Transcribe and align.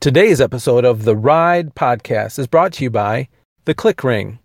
Today's 0.00 0.40
episode 0.40 0.86
of 0.86 1.04
the 1.04 1.14
Ride 1.14 1.74
Podcast 1.74 2.38
is 2.38 2.46
brought 2.46 2.72
to 2.72 2.84
you 2.84 2.88
by 2.88 3.28
The 3.66 3.74
Click 3.74 4.02
Ring. 4.02 4.38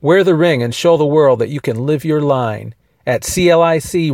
Wear 0.00 0.24
the 0.24 0.34
ring 0.34 0.60
and 0.60 0.74
show 0.74 0.96
the 0.96 1.06
world 1.06 1.38
that 1.38 1.50
you 1.50 1.60
can 1.60 1.86
live 1.86 2.04
your 2.04 2.20
line 2.20 2.74
at 3.06 3.22
CLICring.com. 3.22 4.08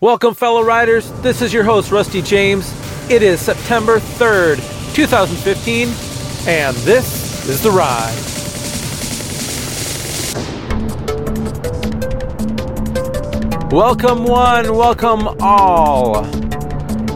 Welcome, 0.00 0.34
fellow 0.34 0.62
riders. 0.62 1.10
This 1.22 1.42
is 1.42 1.52
your 1.52 1.64
host, 1.64 1.90
Rusty 1.90 2.22
James. 2.22 2.72
It 3.10 3.20
is 3.20 3.40
September 3.40 3.98
3rd, 3.98 4.58
2015, 4.94 5.88
and 6.46 6.76
this 6.76 7.48
is 7.48 7.60
The 7.64 7.72
Ride. 7.72 8.14
Welcome, 13.72 14.22
one, 14.22 14.76
welcome 14.76 15.26
all. 15.40 16.49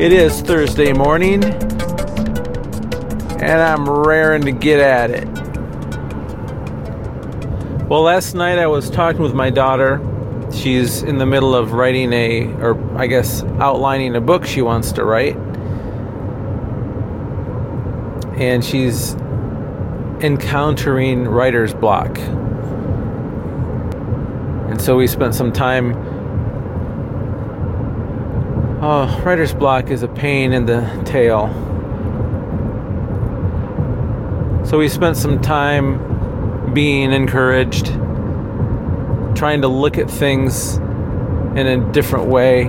It 0.00 0.12
is 0.12 0.40
Thursday 0.40 0.92
morning, 0.92 1.44
and 1.44 1.62
I'm 3.44 3.88
raring 3.88 4.42
to 4.42 4.50
get 4.50 4.80
at 4.80 5.12
it. 5.12 5.28
Well, 7.88 8.02
last 8.02 8.34
night 8.34 8.58
I 8.58 8.66
was 8.66 8.90
talking 8.90 9.22
with 9.22 9.34
my 9.34 9.50
daughter. 9.50 10.00
She's 10.52 11.04
in 11.04 11.18
the 11.18 11.26
middle 11.26 11.54
of 11.54 11.74
writing 11.74 12.12
a, 12.12 12.46
or 12.54 12.98
I 12.98 13.06
guess 13.06 13.44
outlining 13.60 14.16
a 14.16 14.20
book 14.20 14.44
she 14.44 14.62
wants 14.62 14.90
to 14.92 15.04
write. 15.04 15.36
And 18.36 18.64
she's 18.64 19.14
encountering 20.24 21.22
writer's 21.28 21.72
block. 21.72 22.18
And 24.68 24.82
so 24.82 24.96
we 24.96 25.06
spent 25.06 25.36
some 25.36 25.52
time 25.52 25.94
Oh, 28.86 29.22
writer's 29.24 29.54
block 29.54 29.88
is 29.88 30.02
a 30.02 30.08
pain 30.08 30.52
in 30.52 30.66
the 30.66 30.82
tail. 31.06 31.48
So 34.66 34.76
we 34.76 34.90
spent 34.90 35.16
some 35.16 35.40
time 35.40 36.74
being 36.74 37.10
encouraged, 37.10 37.86
trying 39.36 39.62
to 39.62 39.68
look 39.68 39.96
at 39.96 40.10
things 40.10 40.76
in 40.76 41.66
a 41.66 41.92
different 41.92 42.26
way. 42.26 42.66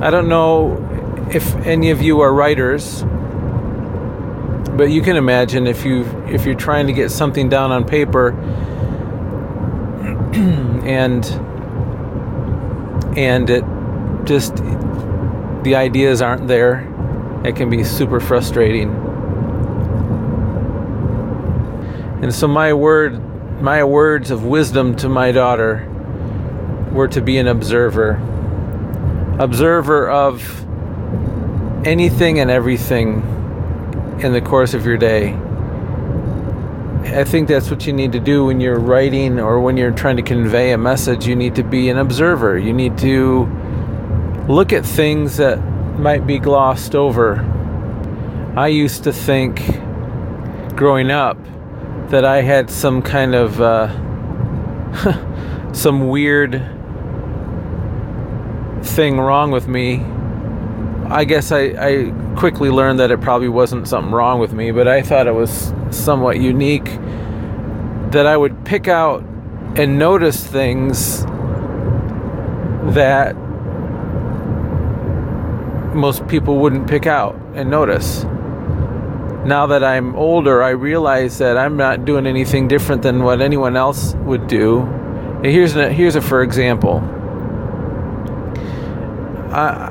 I 0.00 0.10
don't 0.10 0.28
know 0.28 1.28
if 1.34 1.56
any 1.66 1.90
of 1.90 2.00
you 2.00 2.20
are 2.20 2.32
writers, 2.32 3.02
but 4.76 4.92
you 4.92 5.02
can 5.02 5.16
imagine 5.16 5.66
if 5.66 5.84
you 5.84 6.04
if 6.28 6.46
you're 6.46 6.54
trying 6.54 6.86
to 6.86 6.92
get 6.92 7.10
something 7.10 7.48
down 7.48 7.72
on 7.72 7.84
paper 7.84 8.30
and 10.86 11.24
and 13.18 13.50
it 13.50 13.64
just 14.24 14.56
the 15.62 15.74
ideas 15.74 16.22
aren't 16.22 16.48
there, 16.48 16.88
it 17.44 17.56
can 17.56 17.70
be 17.70 17.84
super 17.84 18.20
frustrating. 18.20 18.90
And 22.22 22.32
so 22.32 22.46
my 22.46 22.72
word 22.72 23.20
my 23.62 23.84
words 23.84 24.32
of 24.32 24.44
wisdom 24.44 24.96
to 24.96 25.08
my 25.08 25.30
daughter 25.30 25.88
were 26.92 27.06
to 27.06 27.20
be 27.20 27.38
an 27.38 27.46
observer. 27.46 28.14
Observer 29.38 30.10
of 30.10 30.66
anything 31.86 32.40
and 32.40 32.50
everything 32.50 33.22
in 34.20 34.32
the 34.32 34.40
course 34.40 34.74
of 34.74 34.84
your 34.84 34.96
day. 34.96 35.34
I 37.04 37.24
think 37.24 37.48
that's 37.48 37.70
what 37.70 37.86
you 37.86 37.92
need 37.92 38.12
to 38.12 38.20
do 38.20 38.44
when 38.44 38.60
you're 38.60 38.78
writing 38.78 39.38
or 39.38 39.60
when 39.60 39.76
you're 39.76 39.92
trying 39.92 40.16
to 40.16 40.22
convey 40.22 40.72
a 40.72 40.78
message. 40.78 41.26
You 41.26 41.36
need 41.36 41.54
to 41.56 41.62
be 41.62 41.88
an 41.88 41.98
observer. 41.98 42.58
You 42.58 42.72
need 42.72 42.98
to 42.98 43.44
look 44.48 44.72
at 44.72 44.84
things 44.84 45.36
that 45.36 45.56
might 45.98 46.26
be 46.26 46.38
glossed 46.38 46.94
over. 46.94 47.40
I 48.56 48.68
used 48.68 49.04
to 49.04 49.12
think 49.12 49.62
growing 50.76 51.10
up 51.10 51.38
that 52.08 52.24
I 52.24 52.42
had 52.42 52.70
some 52.70 53.02
kind 53.02 53.34
of 53.34 53.60
uh, 53.60 53.88
some 55.72 56.08
weird 56.08 56.52
thing 58.82 59.18
wrong 59.18 59.50
with 59.50 59.68
me. 59.68 60.04
I 61.08 61.24
guess 61.24 61.52
I, 61.52 61.60
I 61.78 62.12
quickly 62.36 62.70
learned 62.70 63.00
that 63.00 63.10
it 63.10 63.20
probably 63.20 63.48
wasn't 63.48 63.86
something 63.86 64.12
wrong 64.12 64.40
with 64.40 64.52
me, 64.52 64.70
but 64.70 64.88
I 64.88 65.02
thought 65.02 65.26
it 65.26 65.34
was 65.34 65.72
somewhat 65.90 66.40
unique 66.40 66.86
that 68.12 68.26
I 68.26 68.36
would 68.36 68.64
pick 68.64 68.88
out 68.88 69.22
and 69.76 69.98
notice 69.98 70.46
things 70.46 71.24
that 72.94 73.36
most 75.94 76.26
people 76.28 76.58
wouldn't 76.58 76.88
pick 76.88 77.06
out 77.06 77.34
and 77.54 77.70
notice. 77.70 78.24
Now 79.44 79.66
that 79.66 79.82
I'm 79.82 80.14
older, 80.14 80.62
I 80.62 80.70
realize 80.70 81.38
that 81.38 81.58
I'm 81.58 81.76
not 81.76 82.04
doing 82.04 82.26
anything 82.26 82.68
different 82.68 83.02
than 83.02 83.22
what 83.22 83.40
anyone 83.40 83.76
else 83.76 84.14
would 84.14 84.46
do. 84.46 84.82
Here's 85.42 85.74
a, 85.74 85.92
here's 85.92 86.14
a 86.14 86.20
for 86.20 86.42
example. 86.42 86.98
I, 89.52 89.90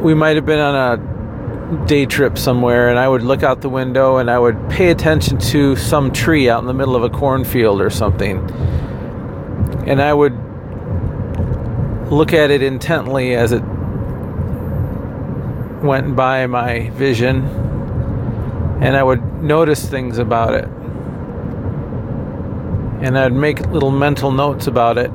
we 0.00 0.14
might 0.14 0.36
have 0.36 0.46
been 0.46 0.58
on 0.58 0.74
a 0.74 1.86
day 1.86 2.06
trip 2.06 2.38
somewhere, 2.38 2.88
and 2.88 2.98
I 2.98 3.08
would 3.08 3.22
look 3.22 3.42
out 3.42 3.60
the 3.60 3.68
window 3.68 4.18
and 4.18 4.30
I 4.30 4.38
would 4.38 4.68
pay 4.68 4.90
attention 4.90 5.38
to 5.38 5.74
some 5.74 6.12
tree 6.12 6.48
out 6.48 6.60
in 6.60 6.66
the 6.66 6.74
middle 6.74 6.94
of 6.94 7.02
a 7.02 7.10
cornfield 7.10 7.80
or 7.80 7.90
something. 7.90 8.38
And 9.86 10.00
I 10.00 10.12
would 10.12 10.34
look 12.10 12.32
at 12.32 12.50
it 12.50 12.62
intently 12.62 13.34
as 13.34 13.52
it 13.52 13.62
went 15.86 16.16
by 16.16 16.46
my 16.46 16.90
vision 16.90 17.66
and 18.80 18.94
I 18.94 19.02
would 19.02 19.42
notice 19.42 19.88
things 19.88 20.18
about 20.18 20.52
it. 20.54 20.68
And 23.02 23.18
I'd 23.18 23.32
make 23.32 23.60
little 23.68 23.90
mental 23.90 24.30
notes 24.30 24.66
about 24.66 24.98
it. 24.98 25.10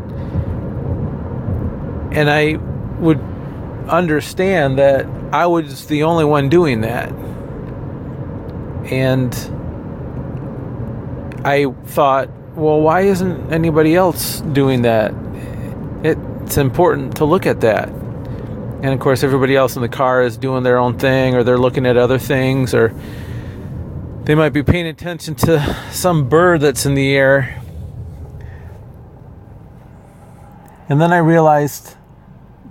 And 2.12 2.30
I 2.30 2.56
would 3.00 3.20
understand 3.88 4.80
that 4.80 5.06
I 5.32 5.46
was 5.46 5.86
the 5.86 6.04
only 6.04 6.26
one 6.26 6.50
doing 6.50 6.82
that. 6.82 7.12
And 8.92 9.34
I 11.46 11.72
thought, 11.86 12.30
well, 12.56 12.82
why 12.82 13.02
isn't 13.02 13.54
anybody 13.54 13.96
else 13.96 14.42
doing 14.42 14.82
that? 14.82 15.14
It's 16.04 16.58
important 16.58 17.16
to 17.18 17.26
look 17.26 17.46
at 17.46 17.62
that 17.62 18.01
and 18.82 18.94
of 18.94 19.00
course 19.00 19.24
everybody 19.24 19.56
else 19.56 19.76
in 19.76 19.82
the 19.82 19.90
car 19.90 20.24
is 20.24 20.38
doing 20.38 20.64
their 20.64 20.78
own 20.78 20.98
thing 20.98 21.36
or 21.36 21.44
they're 21.44 21.58
looking 21.58 21.86
at 21.86 21.98
other 21.98 22.18
things 22.18 22.74
or 22.74 22.94
they 24.24 24.34
might 24.34 24.50
be 24.50 24.64
paying 24.64 24.88
attention 24.88 25.36
to 25.36 25.78
some 25.92 26.28
bird 26.28 26.62
that's 26.62 26.86
in 26.86 26.96
the 26.96 27.16
air. 27.16 27.62
And 30.90 31.00
then 31.00 31.14
i 31.14 31.18
realized 31.18 31.96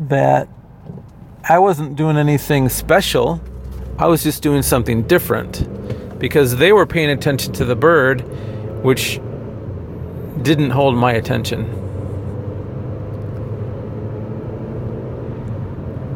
that 0.01 0.49
i 1.49 1.59
wasn't 1.59 1.97
doing 1.97 2.17
anything 2.17 2.69
special. 2.69 3.41
I 3.99 4.07
was 4.07 4.23
just 4.23 4.43
doing 4.43 4.63
something 4.63 5.03
different 5.03 6.19
because 6.19 6.57
they 6.57 6.73
were 6.73 6.87
paying 6.87 7.11
attention 7.11 7.53
to 7.55 7.65
the 7.65 7.77
bird 7.77 8.23
which 8.83 9.21
didn't 10.43 10.71
hold 10.71 10.97
my 10.97 11.13
attention 11.13 11.80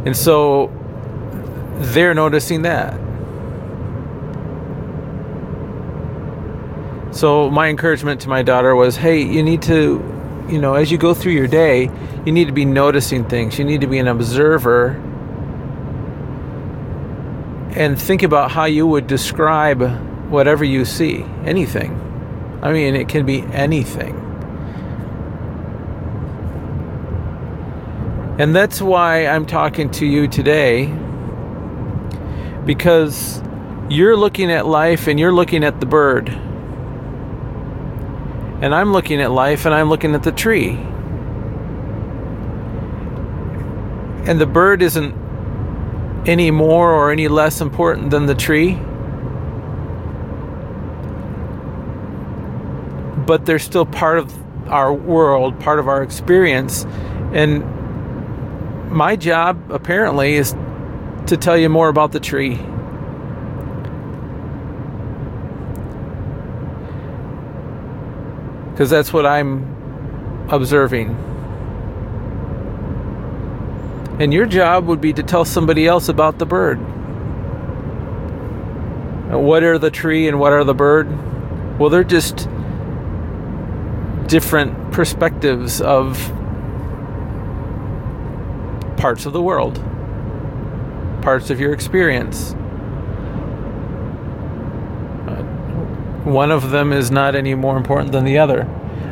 And 0.05 0.17
so 0.17 0.71
they're 1.77 2.15
noticing 2.15 2.63
that. 2.63 2.95
So 7.15 7.49
my 7.49 7.69
encouragement 7.69 8.21
to 8.23 8.29
my 8.29 8.43
daughter 8.43 8.75
was, 8.75 8.97
hey, 8.97 9.23
you 9.23 9.43
need 9.43 9.63
to, 9.63 10.03
you 10.49 10.59
know, 10.61 10.75
as 10.75 10.91
you 10.91 10.99
go 10.99 11.15
through 11.15 11.33
your 11.33 11.47
day, 11.47 11.91
you 12.27 12.33
need 12.33 12.47
to 12.47 12.53
be 12.53 12.65
noticing 12.65 13.25
things. 13.25 13.59
You 13.59 13.65
need 13.65 13.83
to 13.83 13.87
be 13.87 13.99
an 13.99 14.09
observer 14.09 15.01
and 17.77 18.01
think 18.01 18.23
about 18.23 18.51
how 18.51 18.65
you 18.65 18.87
would 18.87 19.07
describe 19.07 19.83
whatever 20.31 20.65
you 20.65 20.85
see, 20.85 21.25
anything. 21.45 22.01
I 22.63 22.73
mean, 22.73 22.95
it 22.95 23.09
can 23.09 23.27
be 23.27 23.43
anything. 23.43 24.24
And 28.37 28.55
that's 28.55 28.83
why 28.83 29.27
I'm 29.27 29.47
talking 29.47 29.91
to 29.93 30.07
you 30.07 30.27
today 30.27 30.87
because 32.65 33.41
you're 33.89 34.17
looking 34.17 34.51
at 34.51 34.67
life 34.67 35.07
and 35.07 35.21
you're 35.21 35.33
looking 35.33 35.63
at 35.63 35.79
the 35.79 35.87
bird. 35.87 36.31
And 38.61 38.75
I'm 38.75 38.93
looking 38.93 39.21
at 39.21 39.31
life 39.31 39.67
and 39.67 39.75
I'm 39.75 39.89
looking 39.89 40.17
at 40.17 40.25
the 40.25 40.33
tree. 40.33 40.71
And 44.27 44.41
the 44.41 44.47
bird 44.47 44.83
isn't 44.83 45.15
any 46.27 46.51
more 46.51 46.91
or 46.91 47.13
any 47.13 47.29
less 47.29 47.61
important 47.61 48.11
than 48.11 48.27
the 48.27 48.35
tree. 48.35 48.81
But 53.27 53.47
they're 53.47 53.61
still 53.61 53.87
part 53.87 54.19
of 54.19 54.35
our 54.69 54.93
world, 54.93 55.61
part 55.61 55.79
of 55.79 55.87
our 55.87 56.03
experience. 56.03 56.85
And 57.33 57.63
my 58.95 59.17
job 59.17 59.71
apparently 59.71 60.35
is 60.35 60.55
to 61.27 61.37
tell 61.37 61.57
you 61.57 61.69
more 61.69 61.89
about 61.89 62.13
the 62.13 62.21
tree. 62.21 62.57
Because 68.71 68.91
that's 68.91 69.13
what 69.13 69.27
I'm 69.27 70.47
observing. 70.49 71.11
And 74.21 74.33
your 74.33 74.47
job 74.47 74.87
would 74.87 75.01
be 75.01 75.13
to 75.13 75.23
tell 75.23 75.45
somebody 75.45 75.87
else 75.87 76.09
about 76.09 76.39
the 76.39 76.47
bird. 76.47 76.77
What 79.33 79.65
are 79.65 79.79
the 79.79 79.91
tree 79.91 80.29
and 80.29 80.39
what 80.39 80.53
are 80.53 80.63
the 80.63 80.75
bird? 80.75 81.09
Well, 81.79 81.91
they're 81.91 82.05
just 82.05 82.49
different 84.29 84.93
perspectives 84.93 85.81
of 85.81 86.33
parts 89.05 89.27
of 89.27 89.35
the 89.35 89.43
world, 89.43 89.75
parts 91.21 91.51
of 91.51 91.61
your 91.61 91.75
experience. 91.75 92.53
Uh, 95.29 95.43
one 96.25 96.51
of 96.51 96.71
them 96.71 96.91
is 96.91 97.11
not 97.11 97.35
any 97.35 97.55
more 97.55 97.77
important 97.77 98.13
than 98.13 98.25
the 98.25 98.39
other. 98.39 98.67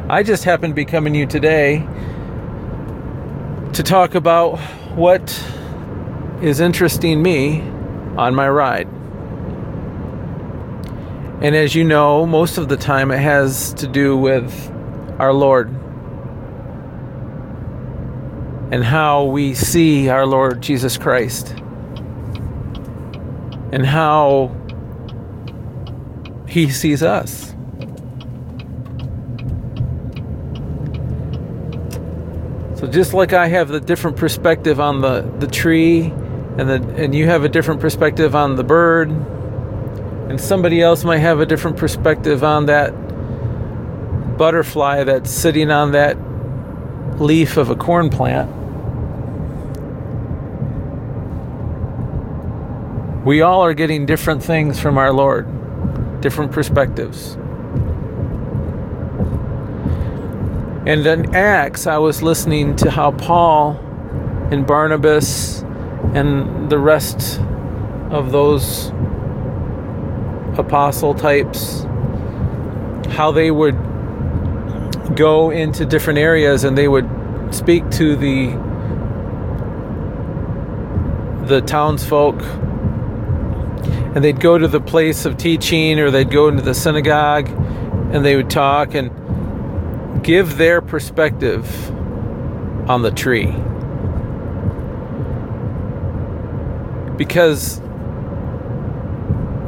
I 0.08 0.22
just 0.22 0.44
happen 0.44 0.70
to 0.70 0.74
be 0.74 0.86
coming 0.86 1.12
to 1.12 1.18
you 1.18 1.26
today 1.26 1.86
to 3.74 3.82
talk 3.82 4.14
about 4.14 4.58
what 4.96 5.28
is 6.40 6.58
interesting 6.58 7.22
me 7.22 7.60
on 8.16 8.34
my 8.34 8.48
ride. 8.48 8.88
And 11.42 11.54
as 11.54 11.74
you 11.74 11.84
know, 11.84 12.24
most 12.24 12.56
of 12.56 12.70
the 12.70 12.78
time 12.78 13.10
it 13.10 13.18
has 13.18 13.74
to 13.74 13.86
do 13.86 14.16
with 14.16 14.70
our 15.18 15.34
Lord 15.34 15.68
and 18.72 18.82
how 18.82 19.24
we 19.24 19.52
see 19.52 20.08
our 20.08 20.24
Lord 20.24 20.62
Jesus 20.62 20.96
Christ 20.96 21.50
and 23.70 23.84
how 23.84 24.50
he 26.48 26.70
sees 26.70 27.02
us. 27.02 27.50
So 32.80 32.86
just 32.86 33.12
like 33.12 33.34
I 33.34 33.48
have 33.48 33.68
the 33.68 33.78
different 33.78 34.16
perspective 34.16 34.80
on 34.80 35.02
the, 35.02 35.20
the 35.38 35.46
tree 35.46 36.04
and 36.56 36.68
the 36.68 36.82
and 36.96 37.14
you 37.14 37.26
have 37.26 37.44
a 37.44 37.50
different 37.50 37.80
perspective 37.82 38.34
on 38.34 38.56
the 38.56 38.64
bird 38.64 39.10
and 39.10 40.40
somebody 40.40 40.80
else 40.80 41.04
might 41.04 41.18
have 41.18 41.40
a 41.40 41.46
different 41.46 41.76
perspective 41.76 42.42
on 42.42 42.64
that 42.66 42.92
butterfly 44.38 45.04
that's 45.04 45.30
sitting 45.30 45.70
on 45.70 45.92
that 45.92 46.16
leaf 47.20 47.58
of 47.58 47.68
a 47.68 47.76
corn 47.76 48.08
plant. 48.08 48.61
We 53.24 53.40
all 53.40 53.60
are 53.60 53.72
getting 53.72 54.04
different 54.04 54.42
things 54.42 54.80
from 54.80 54.98
our 54.98 55.12
Lord, 55.12 55.46
different 56.20 56.50
perspectives. 56.50 57.34
And 60.84 61.06
in 61.06 61.32
Acts, 61.32 61.86
I 61.86 61.98
was 61.98 62.20
listening 62.20 62.74
to 62.76 62.90
how 62.90 63.12
Paul 63.12 63.78
and 64.50 64.66
Barnabas 64.66 65.62
and 66.14 66.68
the 66.68 66.80
rest 66.80 67.40
of 68.10 68.32
those 68.32 68.88
apostle 70.58 71.14
types, 71.14 71.84
how 73.10 73.30
they 73.30 73.52
would 73.52 73.76
go 75.14 75.50
into 75.50 75.86
different 75.86 76.18
areas 76.18 76.64
and 76.64 76.76
they 76.76 76.88
would 76.88 77.08
speak 77.54 77.88
to 77.90 78.16
the 78.16 78.48
the 81.46 81.60
townsfolk 81.60 82.40
and 84.14 84.22
they'd 84.22 84.40
go 84.40 84.58
to 84.58 84.68
the 84.68 84.80
place 84.80 85.24
of 85.24 85.36
teaching 85.36 85.98
or 85.98 86.10
they'd 86.10 86.30
go 86.30 86.48
into 86.48 86.62
the 86.62 86.74
synagogue 86.74 87.48
and 88.12 88.24
they 88.24 88.36
would 88.36 88.50
talk 88.50 88.94
and 88.94 89.10
give 90.22 90.58
their 90.58 90.80
perspective 90.80 91.90
on 92.88 93.02
the 93.02 93.10
tree 93.10 93.54
because 97.16 97.80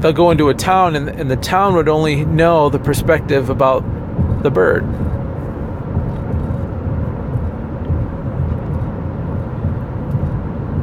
they'll 0.01 0.13
go 0.13 0.31
into 0.31 0.49
a 0.49 0.55
town 0.55 0.97
and, 0.97 1.09
and 1.09 1.31
the 1.31 1.37
town 1.37 1.75
would 1.75 1.89
only 1.89 2.25
know 2.25 2.69
the 2.69 2.79
perspective 2.79 3.49
about 3.49 3.83
the 4.43 4.51
bird. 4.51 4.85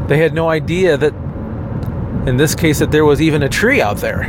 They 0.09 0.17
had 0.17 0.33
no 0.33 0.49
idea 0.49 0.97
that, 0.97 1.13
in 2.27 2.37
this 2.37 2.53
case, 2.55 2.79
that 2.79 2.91
there 2.91 3.05
was 3.05 3.21
even 3.21 3.43
a 3.43 3.49
tree 3.49 3.81
out 3.81 3.97
there. 3.97 4.21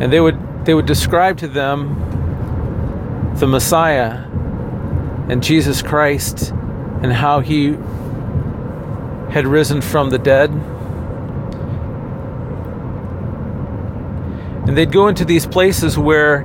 And 0.00 0.12
they 0.12 0.20
would 0.20 0.38
they 0.64 0.74
would 0.74 0.86
describe 0.86 1.38
to 1.38 1.48
them 1.48 3.34
the 3.38 3.46
Messiah 3.46 4.24
and 5.28 5.42
Jesus 5.42 5.80
Christ 5.80 6.50
and 7.02 7.12
how 7.12 7.40
he 7.40 7.76
had 9.30 9.46
risen 9.46 9.80
from 9.80 10.10
the 10.10 10.18
dead. 10.18 10.50
And 14.66 14.76
they'd 14.76 14.92
go 14.92 15.08
into 15.08 15.24
these 15.24 15.46
places 15.46 15.96
where 15.96 16.42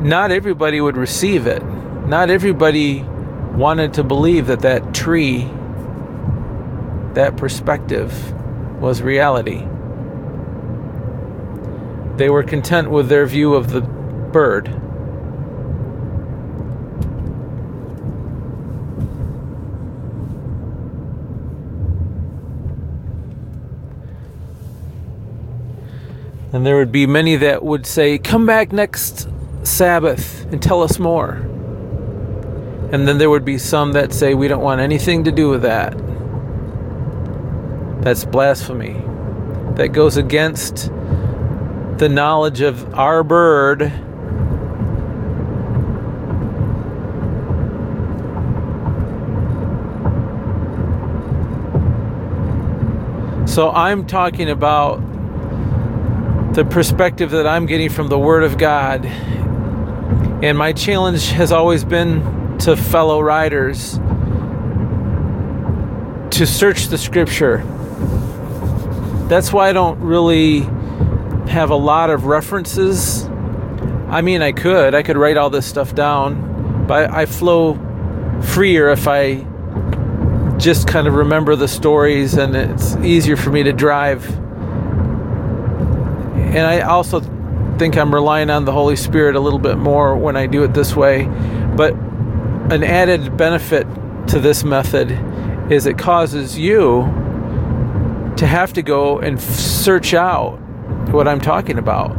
not 0.00 0.30
everybody 0.30 0.80
would 0.80 0.96
receive 0.96 1.46
it. 1.46 1.62
Not 2.06 2.30
everybody 2.30 3.04
wanted 3.58 3.92
to 3.94 4.04
believe 4.04 4.46
that 4.46 4.60
that 4.60 4.94
tree, 4.94 5.42
that 7.14 7.36
perspective, 7.36 8.32
was 8.80 9.02
reality. 9.02 9.66
They 12.16 12.30
were 12.30 12.44
content 12.44 12.90
with 12.90 13.08
their 13.08 13.26
view 13.26 13.54
of 13.54 13.72
the 13.72 13.80
bird. 13.80 14.68
And 26.52 26.64
there 26.64 26.76
would 26.76 26.92
be 26.92 27.08
many 27.08 27.34
that 27.36 27.64
would 27.64 27.86
say, 27.86 28.18
Come 28.18 28.46
back 28.46 28.72
next 28.72 29.28
Sabbath 29.64 30.44
and 30.52 30.62
tell 30.62 30.82
us 30.82 31.00
more. 31.00 31.57
And 32.90 33.06
then 33.06 33.18
there 33.18 33.28
would 33.28 33.44
be 33.44 33.58
some 33.58 33.92
that 33.92 34.14
say, 34.14 34.32
We 34.32 34.48
don't 34.48 34.62
want 34.62 34.80
anything 34.80 35.24
to 35.24 35.32
do 35.32 35.50
with 35.50 35.62
that. 35.62 35.92
That's 38.02 38.24
blasphemy. 38.24 39.02
That 39.74 39.88
goes 39.88 40.16
against 40.16 40.90
the 41.98 42.08
knowledge 42.08 42.62
of 42.62 42.94
our 42.94 43.22
bird. 43.22 43.92
So 53.46 53.70
I'm 53.70 54.06
talking 54.06 54.48
about 54.48 54.98
the 56.54 56.64
perspective 56.64 57.32
that 57.32 57.46
I'm 57.46 57.66
getting 57.66 57.90
from 57.90 58.08
the 58.08 58.18
Word 58.18 58.44
of 58.44 58.56
God. 58.56 59.04
And 59.04 60.56
my 60.56 60.72
challenge 60.72 61.28
has 61.30 61.52
always 61.52 61.84
been 61.84 62.37
to 62.60 62.76
fellow 62.76 63.20
riders 63.20 63.98
to 66.30 66.46
search 66.46 66.86
the 66.86 66.98
Scripture. 66.98 67.58
That's 69.28 69.52
why 69.52 69.68
I 69.68 69.72
don't 69.72 70.00
really 70.00 70.60
have 71.50 71.70
a 71.70 71.76
lot 71.76 72.10
of 72.10 72.26
references. 72.26 73.24
I 74.08 74.22
mean, 74.22 74.42
I 74.42 74.52
could. 74.52 74.94
I 74.94 75.02
could 75.02 75.16
write 75.16 75.36
all 75.36 75.50
this 75.50 75.66
stuff 75.66 75.94
down, 75.94 76.86
but 76.86 77.10
I 77.10 77.26
flow 77.26 77.74
freer 78.42 78.90
if 78.90 79.08
I 79.08 79.46
just 80.58 80.88
kind 80.88 81.06
of 81.06 81.14
remember 81.14 81.56
the 81.56 81.68
stories 81.68 82.34
and 82.34 82.56
it's 82.56 82.96
easier 82.96 83.36
for 83.36 83.50
me 83.50 83.62
to 83.62 83.72
drive 83.72 84.24
and 86.48 86.66
I 86.66 86.80
also 86.80 87.20
think 87.78 87.98
I'm 87.98 88.12
relying 88.12 88.48
on 88.48 88.64
the 88.64 88.72
Holy 88.72 88.96
Spirit 88.96 89.36
a 89.36 89.40
little 89.40 89.58
bit 89.58 89.76
more 89.76 90.16
when 90.16 90.34
I 90.34 90.46
do 90.46 90.64
it 90.64 90.72
this 90.72 90.96
way. 90.96 91.26
But 91.76 91.94
an 92.70 92.84
added 92.84 93.36
benefit 93.36 93.86
to 94.28 94.38
this 94.38 94.62
method 94.62 95.10
is 95.72 95.86
it 95.86 95.96
causes 95.96 96.58
you 96.58 97.02
to 98.36 98.46
have 98.46 98.72
to 98.74 98.82
go 98.82 99.18
and 99.18 99.40
search 99.40 100.12
out 100.12 100.58
what 101.10 101.26
I'm 101.26 101.40
talking 101.40 101.78
about. 101.78 102.14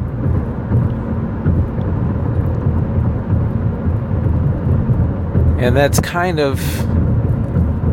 And 5.60 5.78
that's 5.78 6.00
kind 6.00 6.40
of, 6.40 6.60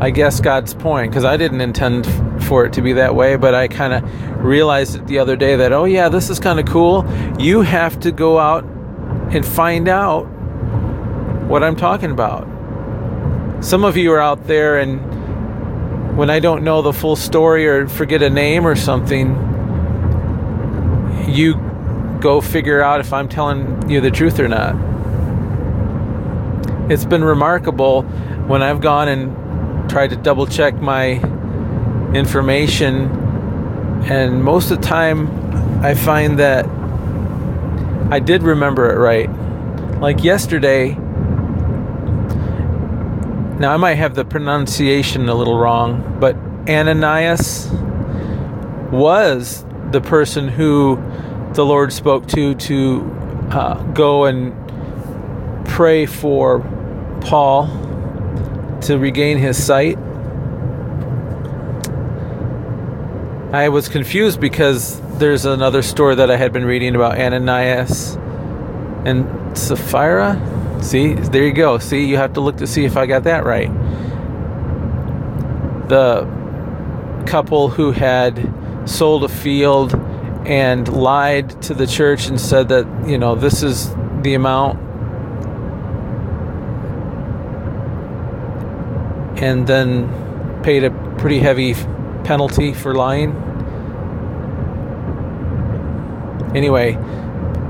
I 0.03 0.11
guess, 0.11 0.41
God's 0.41 0.73
point, 0.73 1.11
because 1.11 1.25
I 1.25 1.37
didn't 1.37 1.61
intend 1.61 2.07
for 2.45 2.65
it 2.65 2.73
to 2.75 2.81
be 2.81 2.95
that 2.95 3.15
way, 3.15 3.37
but 3.37 3.55
I 3.55 3.69
kind 3.69 3.93
of 3.93 4.45
realized 4.45 4.97
it 4.97 5.07
the 5.07 5.19
other 5.19 5.37
day 5.37 5.57
that, 5.57 5.73
oh, 5.73 5.85
yeah, 5.85 6.09
this 6.09 6.31
is 6.31 6.41
kind 6.41 6.59
of 6.59 6.67
cool. 6.67 7.05
You 7.39 7.61
have 7.61 8.01
to 8.01 8.13
go 8.13 8.39
out 8.39 8.65
and 9.35 9.45
find 9.45 9.89
out 9.89 10.27
what 11.49 11.63
I'm 11.63 11.77
talking 11.77 12.11
about. 12.11 12.47
some 13.61 13.85
of 13.85 13.97
you 13.97 14.13
are 14.13 14.21
out 14.21 14.47
there 14.47 14.79
and 14.79 16.17
when 16.17 16.31
I 16.31 16.41
don't 16.41 16.63
know 16.63 16.83
the 16.83 16.93
full 16.93 17.17
story 17.17 17.67
or 17.67 17.89
forget 17.89 18.23
a 18.23 18.31
name 18.31 18.67
or 18.67 18.77
something, 18.77 19.35
you 21.29 21.57
go 22.21 22.41
figure 22.41 22.81
out 22.81 23.01
if 23.01 23.13
I'm 23.13 23.29
telling 23.29 23.91
you 23.91 24.01
the 24.01 24.11
truth 24.11 24.39
or 24.41 24.49
not. 24.49 24.75
It's 26.91 27.05
been 27.05 27.25
remarkable 27.25 28.03
when 28.47 28.63
I've 28.63 28.81
gone 28.81 29.09
and 29.09 29.91
tried 29.91 30.11
to 30.11 30.17
double 30.17 30.47
check 30.47 30.75
my 30.77 31.21
information, 32.15 33.11
and 34.09 34.43
most 34.43 34.71
of 34.71 34.81
the 34.81 34.87
time 34.87 35.29
I 35.85 35.95
find 35.95 36.39
that 36.39 36.67
I 38.11 38.21
did 38.21 38.43
remember 38.43 38.91
it 38.91 38.99
right. 38.99 39.29
Like 40.01 40.23
yesterday, 40.25 40.97
now 43.59 43.73
I 43.73 43.77
might 43.77 43.95
have 43.95 44.15
the 44.15 44.25
pronunciation 44.25 45.29
a 45.29 45.35
little 45.35 45.59
wrong, 45.59 46.19
but 46.21 46.37
Ananias 46.69 47.69
was 48.91 49.65
the 49.93 50.01
person 50.01 50.49
who 50.49 50.97
the 51.55 51.65
Lord 51.65 51.93
spoke 51.93 52.27
to 52.29 52.55
to 52.55 53.49
uh, 53.51 53.83
go 53.93 54.27
and 54.27 54.55
pray 55.67 56.07
for 56.07 56.61
Paul 57.23 57.67
to 58.83 58.99
regain 58.99 59.39
his 59.39 59.63
sight. 59.63 59.97
I 63.53 63.69
was 63.71 63.89
confused 63.89 64.41
because 64.41 65.01
there's 65.19 65.47
another 65.47 65.81
story 65.81 66.15
that 66.17 66.31
I 66.31 66.37
had 66.37 66.53
been 66.53 66.67
reading 66.67 66.95
about 66.95 67.19
Ananias 67.19 68.17
and 69.07 69.57
Sapphira. 69.57 70.35
See, 70.81 71.15
there 71.15 71.45
you 71.45 71.53
go. 71.53 71.79
See, 71.79 72.07
you 72.07 72.17
have 72.17 72.35
to 72.35 72.41
look 72.41 72.59
to 72.59 72.67
see 72.67 72.85
if 72.85 72.97
I 72.97 73.07
got 73.07 73.25
that 73.25 73.45
right. 73.45 73.69
The 75.89 76.27
couple 77.27 77.69
who 77.69 77.93
had 77.93 78.53
sold 78.89 79.25
a 79.25 79.29
field 79.29 79.95
and 80.47 80.87
lied 80.89 81.61
to 81.63 81.75
the 81.75 81.87
church 81.87 82.29
and 82.29 82.41
said 82.41 82.69
that, 82.69 82.87
you 83.09 83.19
know, 83.19 83.35
this 83.35 83.63
is 83.63 83.93
the 84.23 84.35
amount. 84.35 84.79
And 89.43 89.67
then 89.67 90.63
paid 90.63 90.85
a 90.85 90.91
pretty 91.19 91.41
heavy 91.41 91.75
penalty 92.25 92.73
for 92.73 92.95
lying. 92.95 93.35
Anyway, 96.55 96.97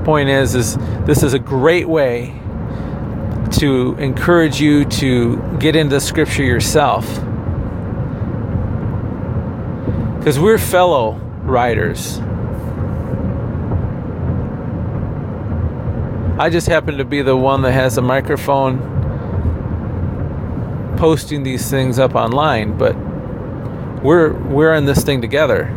point 0.05 0.29
is 0.29 0.55
is 0.55 0.77
this 1.05 1.23
is 1.23 1.33
a 1.33 1.39
great 1.39 1.89
way 1.89 2.39
to 3.47 3.95
encourage 3.95 4.61
you 4.61 4.85
to 4.85 5.37
get 5.59 5.75
into 5.75 5.95
the 5.95 6.01
scripture 6.01 6.43
yourself. 6.43 7.05
Because 10.19 10.39
we're 10.39 10.57
fellow 10.57 11.13
writers. 11.43 12.19
I 16.39 16.49
just 16.51 16.67
happen 16.67 16.97
to 16.97 17.05
be 17.05 17.21
the 17.21 17.35
one 17.35 17.61
that 17.63 17.71
has 17.71 17.97
a 17.97 18.01
microphone 18.01 18.77
posting 20.97 21.43
these 21.43 21.69
things 21.69 21.97
up 21.97 22.13
online, 22.15 22.77
but 22.77 22.95
we're 24.03 24.33
we're 24.33 24.75
in 24.75 24.85
this 24.85 25.03
thing 25.03 25.21
together. 25.21 25.73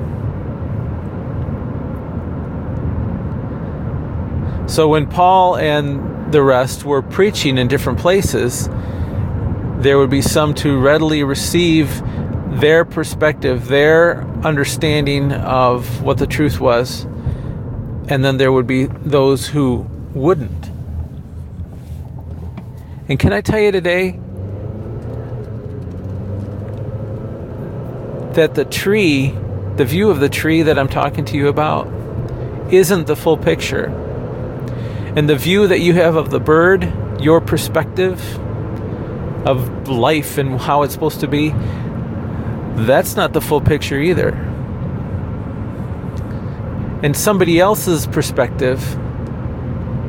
So 4.67 4.89
when 4.89 5.07
Paul 5.07 5.57
and 5.57 6.10
the 6.31 6.43
rest 6.43 6.85
were 6.85 7.03
preaching 7.03 7.59
in 7.59 7.69
different 7.69 7.99
places, 7.99 8.69
there 9.79 9.99
would 9.99 10.11
be 10.11 10.23
some 10.23 10.55
to 10.55 10.79
readily 10.79 11.25
receive 11.25 12.03
their 12.61 12.85
perspective, 12.85 13.69
their 13.69 14.23
understanding 14.45 15.33
of 15.33 16.03
what 16.03 16.19
the 16.19 16.27
truth 16.27 16.61
was, 16.61 17.05
and 18.09 18.25
then 18.25 18.37
there 18.37 18.53
would 18.53 18.67
be 18.67 18.87
those 18.87 19.47
who 19.47 19.87
wouldn't. 20.15 20.71
And 23.09 23.19
can 23.19 23.33
I 23.33 23.41
tell 23.41 23.59
you 23.59 23.73
today 23.73 24.19
that 28.35 28.55
the 28.55 28.65
tree, 28.65 29.35
the 29.77 29.85
view 29.85 30.11
of 30.11 30.21
the 30.21 30.29
tree 30.29 30.63
that 30.63 30.79
I'm 30.79 30.89
talking 30.89 31.25
to 31.27 31.37
you 31.37 31.49
about, 31.49 31.89
isn't 32.73 33.07
the 33.07 33.17
full 33.17 33.37
picture. 33.37 33.89
And 35.17 35.29
the 35.29 35.37
view 35.37 35.67
that 35.67 35.81
you 35.81 35.95
have 35.95 36.15
of 36.15 36.31
the 36.31 36.39
bird, 36.39 36.93
your 37.21 37.41
perspective 37.41 38.21
of 39.47 39.89
life 39.89 40.39
and 40.39 40.61
how 40.61 40.83
it's 40.83 40.95
supposed 40.95 41.21
to 41.21 41.29
be, 41.29 41.51
that's 42.87 43.17
not 43.17 43.33
the 43.33 43.41
full 43.41 43.61
picture 43.61 43.99
either. 43.99 44.31
And 47.03 47.17
somebody 47.17 47.59
else's 47.59 48.07
perspective, 48.07 48.81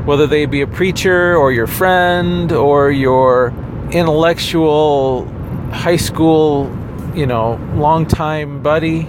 whether 0.05 0.27
they 0.27 0.45
be 0.45 0.61
a 0.61 0.67
preacher 0.67 1.35
or 1.35 1.51
your 1.51 1.67
friend 1.67 2.51
or 2.51 2.91
your 2.91 3.53
intellectual 3.91 5.25
high 5.71 5.97
school, 5.97 6.69
you 7.15 7.25
know, 7.25 7.59
longtime 7.75 8.61
buddy 8.61 9.07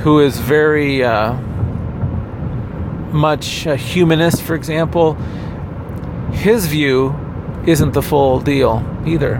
who 0.00 0.20
is 0.20 0.38
very 0.38 1.02
uh, 1.02 1.32
much 3.14 3.64
a 3.64 3.76
humanist, 3.76 4.42
for 4.42 4.54
example, 4.54 5.14
his 6.32 6.66
view 6.66 7.14
isn't 7.66 7.92
the 7.92 8.02
full 8.02 8.40
deal 8.40 8.84
either. 9.06 9.36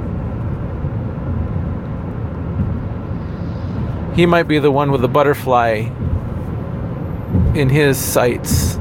He 4.15 4.25
might 4.25 4.45
be 4.45 4.59
the 4.59 4.71
one 4.71 4.91
with 4.91 5.03
the 5.03 5.09
butterfly 5.09 5.91
in 7.55 7.69
his 7.69 7.99
sights 7.99 8.79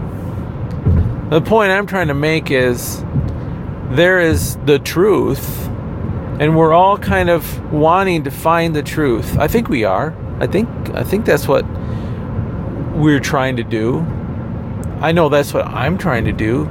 the 1.34 1.42
point 1.42 1.72
I'm 1.72 1.88
trying 1.88 2.10
to 2.10 2.14
make 2.14 2.52
is 2.52 3.04
there 3.90 4.20
is 4.20 4.56
the 4.66 4.78
truth, 4.78 5.68
and 6.40 6.56
we're 6.56 6.74
all 6.74 6.98
kind 6.98 7.28
of 7.28 7.74
wanting 7.74 8.26
to 8.26 8.32
find 8.32 8.76
the 8.76 8.84
truth. 8.84 9.38
I 9.40 9.48
think 9.48 9.68
we 9.68 9.84
are. 9.84 10.16
I 10.40 10.46
think 10.46 10.70
I 10.94 11.04
think 11.04 11.26
that's 11.26 11.48
what 11.48 11.66
we're 12.94 13.20
trying 13.20 13.56
to 13.56 13.64
do. 13.64 14.06
I 15.04 15.12
know 15.12 15.28
that's 15.28 15.54
what 15.54 15.68
I'm 15.68 15.98
trying 15.98 16.24
to 16.24 16.32
do. 16.32 16.64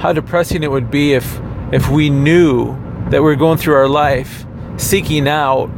How 0.00 0.12
depressing 0.12 0.64
it 0.64 0.70
would 0.72 0.90
be 0.90 1.12
if 1.12 1.40
if 1.70 1.88
we 1.88 2.10
knew 2.10 2.76
that 3.10 3.22
we're 3.22 3.36
going 3.36 3.58
through 3.58 3.74
our 3.74 3.88
life 3.88 4.44
seeking 4.78 5.28
out 5.28 5.70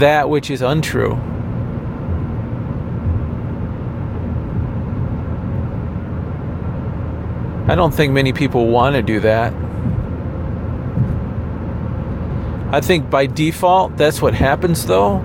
that 0.00 0.28
which 0.28 0.50
is 0.50 0.60
untrue. 0.60 1.12
I 7.68 7.76
don't 7.76 7.94
think 7.94 8.12
many 8.12 8.32
people 8.32 8.66
want 8.66 8.96
to 8.96 9.02
do 9.02 9.20
that. 9.20 9.52
I 12.74 12.80
think 12.80 13.08
by 13.08 13.26
default, 13.26 13.96
that's 13.96 14.20
what 14.20 14.34
happens 14.34 14.86
though. 14.86 15.18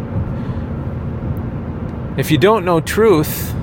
If 2.18 2.32
you 2.32 2.38
don't 2.38 2.66
know 2.66 2.80
truth, 2.80 3.54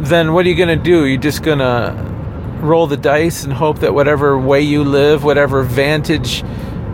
then 0.00 0.32
what 0.32 0.46
are 0.46 0.48
you 0.48 0.56
going 0.56 0.76
to 0.76 0.82
do? 0.82 1.04
You're 1.06 1.20
just 1.20 1.42
going 1.42 1.60
to 1.60 1.94
roll 2.60 2.86
the 2.86 2.96
dice 2.96 3.44
and 3.44 3.52
hope 3.52 3.80
that 3.80 3.94
whatever 3.94 4.38
way 4.38 4.60
you 4.60 4.84
live, 4.84 5.24
whatever 5.24 5.62
vantage 5.62 6.44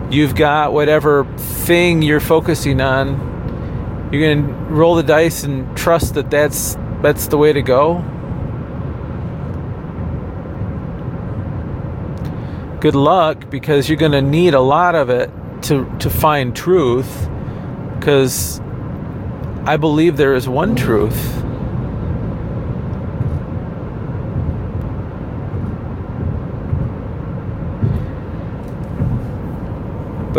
you've 0.09 0.35
got 0.35 0.73
whatever 0.73 1.23
thing 1.37 2.01
you're 2.01 2.19
focusing 2.19 2.81
on 2.81 4.09
you're 4.11 4.21
going 4.21 4.47
to 4.47 4.53
roll 4.73 4.95
the 4.95 5.03
dice 5.03 5.43
and 5.43 5.77
trust 5.77 6.15
that 6.15 6.31
that's 6.31 6.75
that's 7.03 7.27
the 7.27 7.37
way 7.37 7.53
to 7.53 7.61
go 7.61 7.99
good 12.79 12.95
luck 12.95 13.49
because 13.51 13.87
you're 13.87 13.99
going 13.99 14.11
to 14.11 14.21
need 14.21 14.55
a 14.55 14.59
lot 14.59 14.95
of 14.95 15.11
it 15.11 15.29
to 15.63 15.89
to 15.99 16.09
find 16.09 16.55
truth 16.55 17.29
because 17.95 18.59
I 19.65 19.77
believe 19.77 20.17
there 20.17 20.35
is 20.35 20.47
one 20.47 20.75
truth 20.75 21.39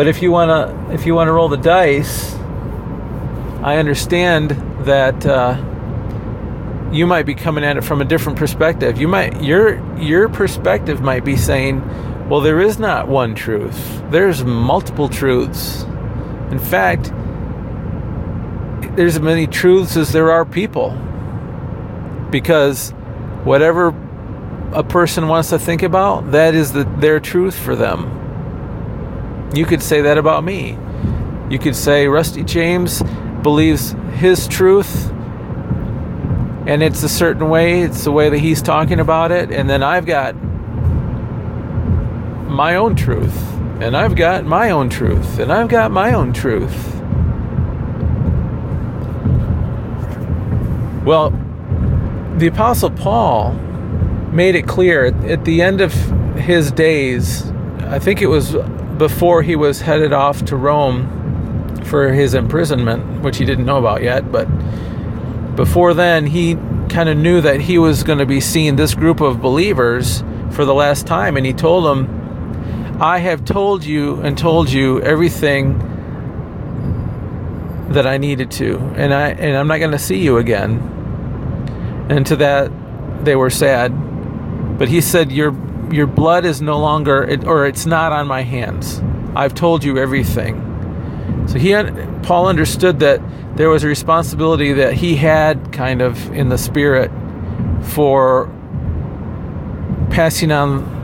But 0.00 0.06
if 0.06 0.22
you 0.22 0.30
wanna 0.30 0.88
if 0.92 1.04
you 1.04 1.14
wanna 1.14 1.32
roll 1.32 1.48
the 1.48 1.58
dice, 1.58 2.34
I 3.62 3.76
understand 3.76 4.52
that 4.86 5.26
uh, 5.26 5.62
you 6.90 7.06
might 7.06 7.26
be 7.26 7.34
coming 7.34 7.64
at 7.64 7.76
it 7.76 7.82
from 7.82 8.00
a 8.00 8.04
different 8.06 8.38
perspective. 8.38 8.98
You 8.98 9.08
might 9.08 9.42
your 9.42 9.78
your 9.98 10.30
perspective 10.30 11.02
might 11.02 11.22
be 11.24 11.36
saying, 11.36 11.80
"Well, 12.30 12.40
there 12.40 12.60
is 12.60 12.78
not 12.78 13.08
one 13.08 13.34
truth. 13.34 14.02
There's 14.10 14.44
multiple 14.44 15.08
truths. 15.08 15.84
In 16.50 16.58
fact, 16.58 17.12
there's 18.96 19.16
as 19.16 19.20
many 19.20 19.46
truths 19.46 19.96
as 19.96 20.12
there 20.12 20.30
are 20.30 20.44
people." 20.44 20.96
Because 22.30 22.92
whatever 23.44 23.92
a 24.72 24.84
person 24.84 25.26
wants 25.26 25.50
to 25.50 25.58
think 25.58 25.82
about, 25.82 26.30
that 26.30 26.54
is 26.54 26.72
the, 26.72 26.84
their 26.98 27.18
truth 27.18 27.58
for 27.58 27.74
them. 27.74 29.50
You 29.52 29.66
could 29.66 29.82
say 29.82 30.00
that 30.02 30.16
about 30.16 30.44
me. 30.44 30.78
You 31.50 31.58
could 31.58 31.74
say 31.74 32.06
Rusty 32.06 32.44
James 32.44 33.02
believes 33.42 33.96
his 34.14 34.46
truth 34.46 35.10
and 36.66 36.82
it's 36.82 37.02
a 37.02 37.08
certain 37.08 37.48
way, 37.48 37.82
it's 37.82 38.04
the 38.04 38.12
way 38.12 38.28
that 38.28 38.38
he's 38.38 38.62
talking 38.62 39.00
about 39.00 39.32
it, 39.32 39.50
and 39.50 39.68
then 39.68 39.82
I've 39.82 40.06
got 40.06 40.36
my 42.50 42.76
own 42.76 42.96
truth, 42.96 43.36
and 43.80 43.96
I've 43.96 44.16
got 44.16 44.44
my 44.44 44.70
own 44.70 44.88
truth, 44.88 45.38
and 45.38 45.52
I've 45.52 45.68
got 45.68 45.90
my 45.90 46.12
own 46.12 46.32
truth. 46.32 46.96
Well, 51.04 51.30
the 52.36 52.46
Apostle 52.46 52.90
Paul 52.90 53.52
made 54.32 54.54
it 54.54 54.66
clear 54.66 55.06
at 55.06 55.44
the 55.44 55.62
end 55.62 55.80
of 55.80 55.92
his 56.36 56.70
days, 56.70 57.50
I 57.80 57.98
think 57.98 58.22
it 58.22 58.28
was 58.28 58.56
before 58.96 59.42
he 59.42 59.56
was 59.56 59.80
headed 59.80 60.12
off 60.12 60.44
to 60.46 60.56
Rome 60.56 61.82
for 61.84 62.12
his 62.12 62.34
imprisonment, 62.34 63.22
which 63.22 63.38
he 63.38 63.44
didn't 63.44 63.64
know 63.64 63.78
about 63.78 64.02
yet, 64.02 64.30
but 64.30 64.46
before 65.56 65.94
then, 65.94 66.26
he 66.26 66.54
kind 66.88 67.08
of 67.08 67.16
knew 67.16 67.40
that 67.40 67.60
he 67.60 67.78
was 67.78 68.02
going 68.02 68.18
to 68.18 68.26
be 68.26 68.40
seeing 68.40 68.76
this 68.76 68.94
group 68.94 69.20
of 69.20 69.40
believers 69.40 70.22
for 70.50 70.64
the 70.64 70.74
last 70.74 71.06
time, 71.06 71.36
and 71.36 71.46
he 71.46 71.52
told 71.52 71.84
them, 71.84 72.19
I 73.00 73.18
have 73.18 73.46
told 73.46 73.82
you 73.82 74.20
and 74.20 74.36
told 74.36 74.70
you 74.70 75.00
everything 75.00 75.78
that 77.88 78.06
I 78.06 78.18
needed 78.18 78.50
to, 78.52 78.76
and 78.94 79.14
I 79.14 79.30
and 79.30 79.56
I'm 79.56 79.66
not 79.68 79.78
going 79.78 79.92
to 79.92 79.98
see 79.98 80.18
you 80.18 80.36
again. 80.36 80.78
And 82.10 82.26
to 82.26 82.36
that, 82.36 82.70
they 83.24 83.36
were 83.36 83.48
sad. 83.48 83.88
But 84.78 84.88
he 84.88 85.00
said, 85.00 85.32
"Your 85.32 85.56
your 85.90 86.06
blood 86.06 86.44
is 86.44 86.60
no 86.60 86.78
longer, 86.78 87.38
or 87.46 87.64
it's 87.64 87.86
not 87.86 88.12
on 88.12 88.26
my 88.26 88.42
hands. 88.42 89.02
I've 89.34 89.54
told 89.54 89.82
you 89.82 89.96
everything." 89.96 90.66
So 91.48 91.58
he, 91.58 91.74
Paul 92.22 92.48
understood 92.48 93.00
that 93.00 93.22
there 93.56 93.70
was 93.70 93.82
a 93.82 93.88
responsibility 93.88 94.74
that 94.74 94.92
he 94.92 95.16
had 95.16 95.72
kind 95.72 96.02
of 96.02 96.30
in 96.32 96.50
the 96.50 96.58
spirit 96.58 97.10
for 97.80 98.50
passing 100.10 100.52
on 100.52 100.99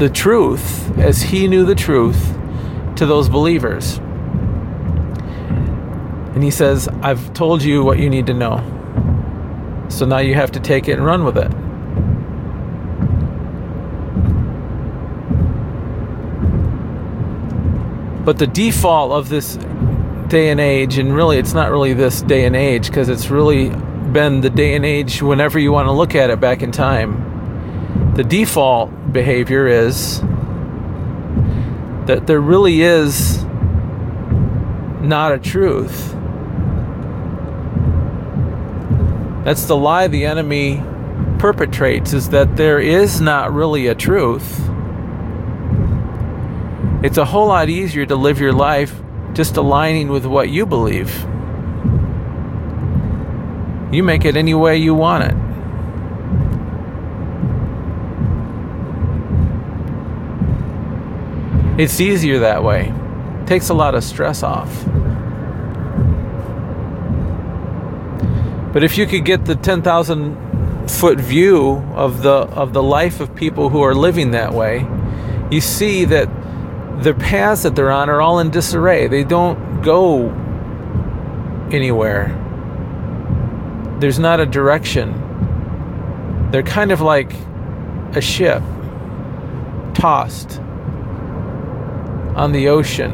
the 0.00 0.08
truth 0.08 0.98
as 0.98 1.20
he 1.20 1.46
knew 1.46 1.66
the 1.66 1.74
truth 1.74 2.34
to 2.96 3.04
those 3.04 3.28
believers. 3.28 3.98
And 6.34 6.42
he 6.42 6.50
says, 6.50 6.88
I've 7.02 7.34
told 7.34 7.62
you 7.62 7.84
what 7.84 7.98
you 7.98 8.08
need 8.08 8.26
to 8.26 8.34
know. 8.34 8.64
So 9.90 10.06
now 10.06 10.16
you 10.18 10.34
have 10.34 10.52
to 10.52 10.60
take 10.60 10.88
it 10.88 10.92
and 10.92 11.04
run 11.04 11.22
with 11.22 11.36
it. 11.36 11.50
But 18.24 18.38
the 18.38 18.46
default 18.46 19.12
of 19.12 19.28
this 19.28 19.56
day 20.28 20.48
and 20.48 20.60
age, 20.60 20.96
and 20.96 21.14
really 21.14 21.36
it's 21.36 21.52
not 21.52 21.70
really 21.70 21.92
this 21.92 22.22
day 22.22 22.46
and 22.46 22.56
age 22.56 22.86
because 22.86 23.10
it's 23.10 23.28
really 23.28 23.68
been 23.68 24.40
the 24.40 24.48
day 24.48 24.74
and 24.74 24.86
age 24.86 25.20
whenever 25.20 25.58
you 25.58 25.72
want 25.72 25.88
to 25.88 25.92
look 25.92 26.14
at 26.14 26.30
it 26.30 26.40
back 26.40 26.62
in 26.62 26.72
time. 26.72 27.39
The 28.20 28.28
default 28.28 29.14
behavior 29.14 29.66
is 29.66 30.20
that 32.04 32.24
there 32.26 32.38
really 32.38 32.82
is 32.82 33.42
not 35.00 35.32
a 35.32 35.38
truth. 35.38 36.12
That's 39.42 39.64
the 39.64 39.74
lie 39.74 40.08
the 40.08 40.26
enemy 40.26 40.82
perpetrates 41.38 42.12
is 42.12 42.28
that 42.28 42.58
there 42.58 42.78
is 42.78 43.22
not 43.22 43.54
really 43.54 43.86
a 43.86 43.94
truth. 43.94 44.68
It's 47.02 47.16
a 47.16 47.24
whole 47.24 47.46
lot 47.46 47.70
easier 47.70 48.04
to 48.04 48.16
live 48.16 48.38
your 48.38 48.52
life 48.52 49.00
just 49.32 49.56
aligning 49.56 50.08
with 50.08 50.26
what 50.26 50.50
you 50.50 50.66
believe. 50.66 51.10
You 53.90 54.02
make 54.02 54.26
it 54.26 54.36
any 54.36 54.52
way 54.52 54.76
you 54.76 54.94
want 54.94 55.24
it. 55.24 55.49
It's 61.80 61.98
easier 61.98 62.40
that 62.40 62.62
way. 62.62 62.92
It 63.40 63.46
takes 63.46 63.70
a 63.70 63.74
lot 63.74 63.94
of 63.94 64.04
stress 64.04 64.42
off. 64.42 64.68
But 68.74 68.84
if 68.84 68.98
you 68.98 69.06
could 69.06 69.24
get 69.24 69.46
the 69.46 69.56
10,000 69.56 70.90
foot 70.90 71.18
view 71.18 71.76
of 71.94 72.20
the 72.20 72.32
of 72.32 72.74
the 72.74 72.82
life 72.82 73.20
of 73.20 73.34
people 73.34 73.70
who 73.70 73.80
are 73.80 73.94
living 73.94 74.32
that 74.32 74.52
way, 74.52 74.86
you 75.50 75.62
see 75.62 76.04
that 76.04 76.28
the 77.02 77.14
paths 77.14 77.62
that 77.62 77.74
they're 77.74 77.90
on 77.90 78.10
are 78.10 78.20
all 78.20 78.40
in 78.40 78.50
disarray. 78.50 79.08
They 79.08 79.24
don't 79.24 79.80
go 79.80 80.28
anywhere. 81.72 82.28
There's 84.00 84.18
not 84.18 84.38
a 84.38 84.44
direction. 84.44 85.14
They're 86.50 86.62
kind 86.62 86.92
of 86.92 87.00
like 87.00 87.32
a 88.12 88.20
ship 88.20 88.62
tossed 89.94 90.60
on 92.40 92.52
the 92.52 92.68
ocean. 92.68 93.10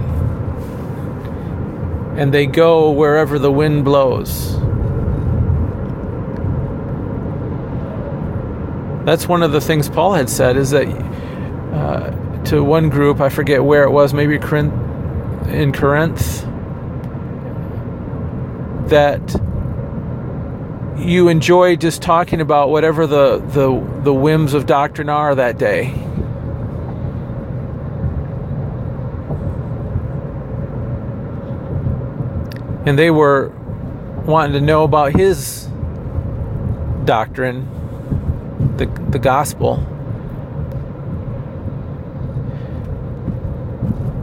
And 2.17 2.33
they 2.33 2.47
go 2.47 2.93
wherever 2.93 3.41
the 3.41 3.51
wind 3.51 3.85
blows. 3.85 4.55
That's 9.05 9.27
one 9.27 9.43
of 9.43 9.51
the 9.51 9.61
things 9.61 9.89
Paul 9.89 10.15
had 10.15 10.31
said 10.31 10.57
is 10.57 10.71
that 10.71 10.87
uh, 10.87 12.45
to 12.45 12.63
one 12.63 12.89
group. 12.89 13.21
I 13.21 13.29
forget 13.29 13.65
where 13.65 13.83
it 13.83 13.91
was, 13.91 14.15
maybe 14.15 14.37
in 14.37 15.73
Corinth, 15.73 16.43
that 18.89 19.41
you 20.97 21.29
enjoy 21.29 21.75
just 21.75 22.01
talking 22.01 22.41
about 22.41 22.71
whatever 22.71 23.09
the, 23.09 23.39
the, 23.39 24.01
the 24.03 24.15
whims 24.15 24.55
of 24.55 24.67
doctrine 24.67 25.09
are 25.09 25.35
that 25.35 25.59
day. 25.59 26.07
And 32.87 32.99
they 32.99 33.11
were 33.11 33.53
wanting 34.25 34.55
to 34.55 34.61
know 34.61 34.85
about 34.85 35.15
his 35.15 35.69
doctrine, 37.05 37.69
the, 38.77 38.87
the 39.11 39.19
gospel. 39.19 39.77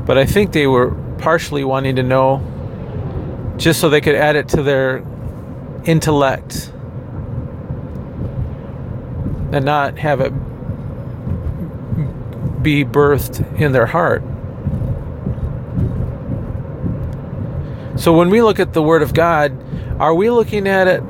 But 0.06 0.18
I 0.18 0.26
think 0.26 0.52
they 0.52 0.68
were 0.68 0.92
partially 1.18 1.64
wanting 1.64 1.96
to 1.98 2.04
know 2.04 2.42
just 3.58 3.80
so 3.80 3.90
they 3.90 4.02
could 4.02 4.16
add 4.16 4.36
it 4.36 4.50
to 4.50 4.64
their 4.64 5.04
intellect 5.86 6.72
and 9.54 9.64
not 9.64 9.98
have 10.00 10.20
it 10.20 10.32
be 12.64 12.84
birthed 12.84 13.60
in 13.60 13.72
their 13.72 13.86
heart. 13.86 14.24
So 18.04 18.12
when 18.12 18.30
we 18.30 18.42
look 18.42 18.60
at 18.60 18.74
the 18.74 18.84
Word 18.84 19.02
of 19.02 19.14
God, 19.14 19.58
are 19.98 20.14
we 20.14 20.30
looking 20.30 20.68
at 20.68 20.90
it 20.90 21.02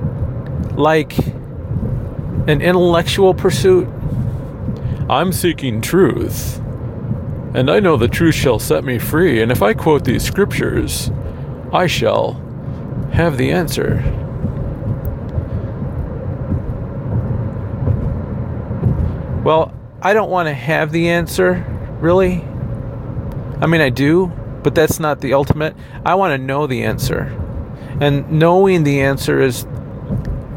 like 0.76 1.18
an 1.18 2.62
intellectual 2.62 3.34
pursuit? 3.34 3.88
I'm 5.10 5.34
seeking 5.34 5.82
truth. 5.82 6.60
And 7.56 7.72
I 7.72 7.80
know 7.80 7.98
the 7.98 8.08
truth 8.08 8.36
shall 8.36 8.60
set 8.60 8.84
me 8.84 9.00
free, 9.00 9.42
and 9.42 9.52
if 9.52 9.64
I 9.64 9.74
quote 9.74 10.06
these 10.06 10.24
scriptures, 10.24 11.10
I 11.72 11.88
shall 11.88 12.34
have 13.12 13.40
the 13.40 13.50
answer. 13.50 13.96
Well, 19.44 19.74
I 20.00 20.14
don't 20.14 20.30
want 20.30 20.48
to 20.48 20.54
have 20.54 20.92
the 20.92 21.10
answer, 21.10 21.66
really. 22.00 22.44
I 23.62 23.66
mean, 23.66 23.82
I 23.82 23.90
do, 23.90 24.32
but 24.64 24.76
that's 24.76 25.00
not 25.00 25.22
the 25.22 25.34
ultimate. 25.34 25.76
I 26.06 26.16
want 26.16 26.40
to 26.40 26.44
know 26.44 26.68
the 26.68 26.84
answer. 26.84 27.40
And 28.00 28.32
knowing 28.32 28.84
the 28.84 29.02
answer 29.02 29.40
is 29.40 29.66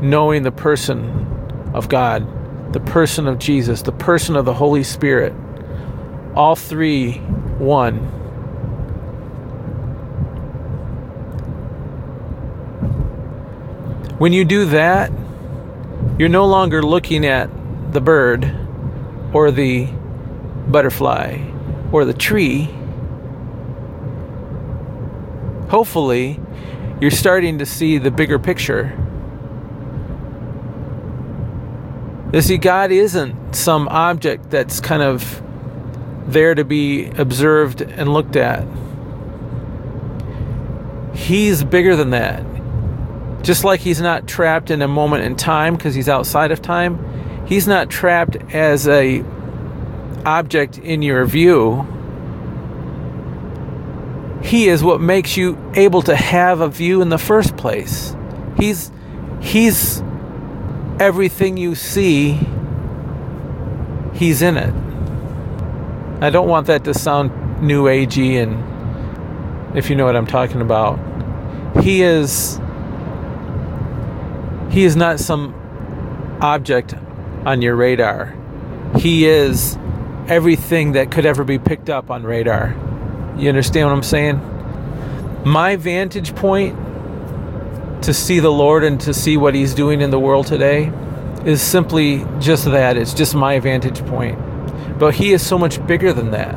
knowing 0.00 0.42
the 0.42 0.52
person 0.52 1.70
of 1.74 1.88
God, 1.88 2.72
the 2.72 2.80
person 2.80 3.26
of 3.26 3.38
Jesus, 3.38 3.82
the 3.82 3.92
person 3.92 4.36
of 4.36 4.44
the 4.44 4.54
Holy 4.54 4.82
Spirit 4.82 5.34
all 6.36 6.54
three 6.54 7.14
one. 7.58 7.96
When 14.18 14.32
you 14.32 14.44
do 14.44 14.66
that, 14.66 15.10
you're 16.18 16.28
no 16.28 16.46
longer 16.46 16.82
looking 16.82 17.26
at 17.26 17.50
the 17.92 18.00
bird 18.00 18.54
or 19.32 19.50
the 19.50 19.86
butterfly 20.68 21.38
or 21.92 22.04
the 22.04 22.14
tree. 22.14 22.70
Hopefully, 25.68 26.40
you're 27.00 27.10
starting 27.10 27.58
to 27.58 27.66
see 27.66 27.98
the 27.98 28.10
bigger 28.10 28.38
picture. 28.38 28.96
You 32.32 32.42
see, 32.42 32.58
God 32.58 32.90
isn't 32.90 33.54
some 33.54 33.88
object 33.88 34.50
that's 34.50 34.80
kind 34.80 35.02
of 35.02 35.42
there 36.26 36.54
to 36.54 36.64
be 36.64 37.06
observed 37.06 37.80
and 37.80 38.12
looked 38.12 38.36
at. 38.36 38.66
He's 41.14 41.64
bigger 41.64 41.96
than 41.96 42.10
that. 42.10 42.44
Just 43.42 43.64
like 43.64 43.80
he's 43.80 44.00
not 44.00 44.26
trapped 44.26 44.70
in 44.70 44.82
a 44.82 44.88
moment 44.88 45.24
in 45.24 45.36
time 45.36 45.76
because 45.76 45.94
he's 45.94 46.08
outside 46.08 46.50
of 46.50 46.60
time, 46.60 47.46
he's 47.46 47.66
not 47.66 47.88
trapped 47.88 48.36
as 48.52 48.86
a 48.88 49.24
object 50.24 50.78
in 50.78 51.02
your 51.02 51.24
view. 51.26 51.86
He 54.46 54.68
is 54.68 54.84
what 54.84 55.00
makes 55.00 55.36
you 55.36 55.58
able 55.74 56.02
to 56.02 56.14
have 56.14 56.60
a 56.60 56.68
view 56.68 57.02
in 57.02 57.08
the 57.08 57.18
first 57.18 57.56
place. 57.56 58.14
He's 58.56 58.92
he's 59.40 60.00
everything 61.00 61.56
you 61.56 61.74
see. 61.74 62.38
He's 64.14 64.42
in 64.42 64.56
it. 64.56 64.72
I 66.22 66.30
don't 66.30 66.48
want 66.48 66.68
that 66.68 66.84
to 66.84 66.94
sound 66.94 67.60
new 67.60 67.86
agey 67.86 68.40
and 68.40 69.76
if 69.76 69.90
you 69.90 69.96
know 69.96 70.04
what 70.04 70.14
I'm 70.14 70.28
talking 70.28 70.60
about. 70.60 71.00
He 71.82 72.02
is 72.02 72.60
he 74.70 74.84
is 74.84 74.94
not 74.94 75.18
some 75.18 75.54
object 76.40 76.94
on 77.44 77.62
your 77.62 77.74
radar. 77.74 78.32
He 78.96 79.26
is 79.26 79.76
everything 80.28 80.92
that 80.92 81.10
could 81.10 81.26
ever 81.26 81.42
be 81.42 81.58
picked 81.58 81.90
up 81.90 82.12
on 82.12 82.22
radar. 82.22 82.76
You 83.36 83.50
understand 83.50 83.88
what 83.88 83.94
I'm 83.94 84.02
saying? 84.02 84.40
My 85.44 85.76
vantage 85.76 86.34
point 86.34 86.74
to 88.02 88.14
see 88.14 88.40
the 88.40 88.50
Lord 88.50 88.82
and 88.82 89.00
to 89.02 89.12
see 89.12 89.36
what 89.36 89.54
He's 89.54 89.74
doing 89.74 90.00
in 90.00 90.10
the 90.10 90.18
world 90.18 90.46
today 90.46 90.90
is 91.44 91.60
simply 91.60 92.24
just 92.40 92.64
that. 92.64 92.96
It's 92.96 93.12
just 93.12 93.34
my 93.34 93.58
vantage 93.60 94.04
point. 94.06 94.38
But 94.98 95.14
He 95.14 95.32
is 95.32 95.46
so 95.46 95.58
much 95.58 95.84
bigger 95.86 96.12
than 96.12 96.30
that. 96.30 96.54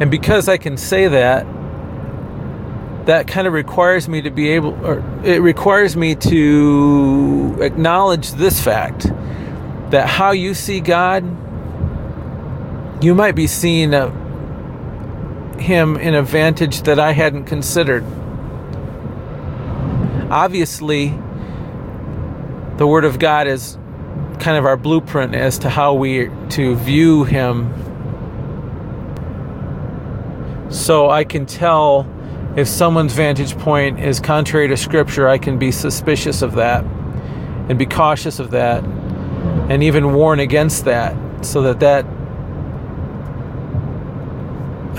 And 0.00 0.10
because 0.10 0.48
I 0.48 0.58
can 0.58 0.76
say 0.76 1.08
that, 1.08 1.46
that 3.06 3.26
kind 3.26 3.46
of 3.46 3.54
requires 3.54 4.08
me 4.08 4.22
to 4.22 4.30
be 4.30 4.50
able, 4.50 4.74
or 4.84 5.02
it 5.24 5.40
requires 5.40 5.96
me 5.96 6.14
to 6.16 7.56
acknowledge 7.60 8.32
this 8.32 8.62
fact 8.62 9.10
that 9.90 10.06
how 10.06 10.30
you 10.30 10.54
see 10.54 10.80
God, 10.80 11.24
you 13.02 13.14
might 13.14 13.34
be 13.34 13.46
seeing 13.46 13.92
a, 13.92 14.10
Him 15.58 15.96
in 15.96 16.14
a 16.14 16.22
vantage 16.22 16.82
that 16.82 16.98
I 16.98 17.12
hadn't 17.12 17.44
considered. 17.44 18.04
Obviously, 20.30 21.08
the 22.76 22.86
Word 22.86 23.04
of 23.04 23.18
God 23.18 23.48
is 23.48 23.76
kind 24.38 24.56
of 24.56 24.64
our 24.64 24.76
blueprint 24.76 25.34
as 25.34 25.58
to 25.58 25.68
how 25.68 25.94
we 25.94 26.30
to 26.50 26.76
view 26.76 27.24
Him. 27.24 27.74
So 30.70 31.10
I 31.10 31.24
can 31.24 31.46
tell 31.46 32.08
if 32.56 32.68
someone's 32.68 33.12
vantage 33.12 33.58
point 33.58 33.98
is 33.98 34.20
contrary 34.20 34.68
to 34.68 34.76
Scripture, 34.76 35.28
I 35.28 35.38
can 35.38 35.58
be 35.58 35.72
suspicious 35.72 36.42
of 36.42 36.54
that 36.54 36.84
and 36.84 37.78
be 37.78 37.86
cautious 37.86 38.38
of 38.38 38.52
that 38.52 38.84
and 39.70 39.84
even 39.84 40.12
warn 40.14 40.40
against 40.40 40.84
that 40.84 41.16
so 41.46 41.62
that 41.62 41.78
that 41.78 42.04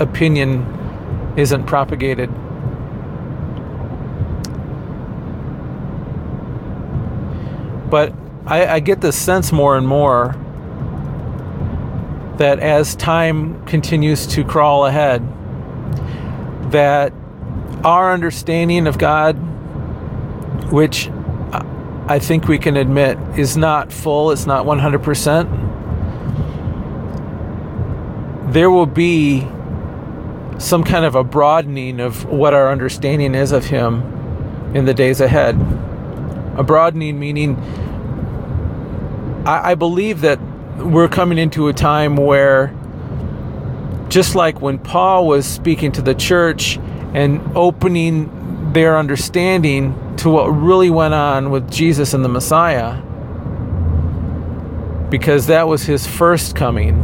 opinion 0.00 0.64
isn't 1.36 1.64
propagated. 1.64 2.30
But 7.90 8.14
I, 8.46 8.66
I 8.66 8.80
get 8.80 9.02
the 9.02 9.12
sense 9.12 9.52
more 9.52 9.76
and 9.76 9.86
more 9.86 10.34
that 12.38 12.58
as 12.58 12.96
time 12.96 13.62
continues 13.66 14.26
to 14.28 14.42
crawl 14.42 14.86
ahead, 14.86 15.22
that 16.72 17.12
our 17.84 18.10
understanding 18.10 18.86
of 18.86 18.96
God, 18.96 19.34
which 20.72 21.10
I 22.06 22.18
think 22.18 22.48
we 22.48 22.58
can 22.58 22.76
admit 22.76 23.16
is 23.38 23.56
not 23.56 23.92
full, 23.92 24.32
it's 24.32 24.44
not 24.46 24.66
100%, 24.66 25.72
there 28.52 28.70
will 28.70 28.86
be 28.86 29.46
some 30.58 30.82
kind 30.84 31.04
of 31.04 31.14
a 31.14 31.22
broadening 31.24 32.00
of 32.00 32.24
what 32.24 32.54
our 32.54 32.70
understanding 32.70 33.34
is 33.34 33.52
of 33.52 33.66
Him 33.66 34.02
in 34.74 34.84
the 34.84 34.94
days 34.94 35.20
ahead. 35.20 35.54
A 36.56 36.62
broadening 36.62 37.18
meaning, 37.20 37.56
I, 39.46 39.70
I 39.70 39.74
believe 39.74 40.22
that 40.22 40.40
we're 40.78 41.08
coming 41.08 41.38
into 41.38 41.68
a 41.68 41.72
time 41.72 42.16
where, 42.16 42.74
just 44.08 44.34
like 44.34 44.60
when 44.60 44.78
Paul 44.78 45.26
was 45.28 45.46
speaking 45.46 45.92
to 45.92 46.02
the 46.02 46.14
church 46.14 46.78
and 47.14 47.40
opening 47.56 48.72
their 48.72 48.98
understanding 48.98 49.94
to 50.18 50.30
what 50.30 50.46
really 50.48 50.90
went 50.90 51.14
on 51.14 51.50
with 51.50 51.70
Jesus 51.70 52.14
and 52.14 52.24
the 52.24 52.28
Messiah 52.28 53.00
because 55.12 55.48
that 55.48 55.68
was 55.68 55.82
his 55.82 56.06
first 56.06 56.56
coming. 56.56 56.96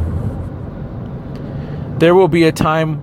There 1.99 2.15
will 2.15 2.29
be 2.29 2.45
a 2.45 2.53
time 2.53 3.03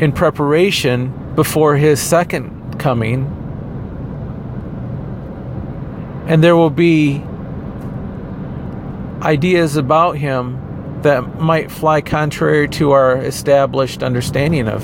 in 0.00 0.10
preparation 0.10 1.34
before 1.36 1.76
his 1.76 2.00
second 2.00 2.80
coming. 2.80 3.26
And 6.26 6.42
there 6.42 6.56
will 6.56 6.70
be 6.70 7.22
ideas 9.22 9.76
about 9.76 10.16
him 10.16 11.00
that 11.02 11.40
might 11.40 11.70
fly 11.70 12.00
contrary 12.00 12.68
to 12.70 12.90
our 12.90 13.18
established 13.18 14.02
understanding 14.02 14.66
of 14.66 14.82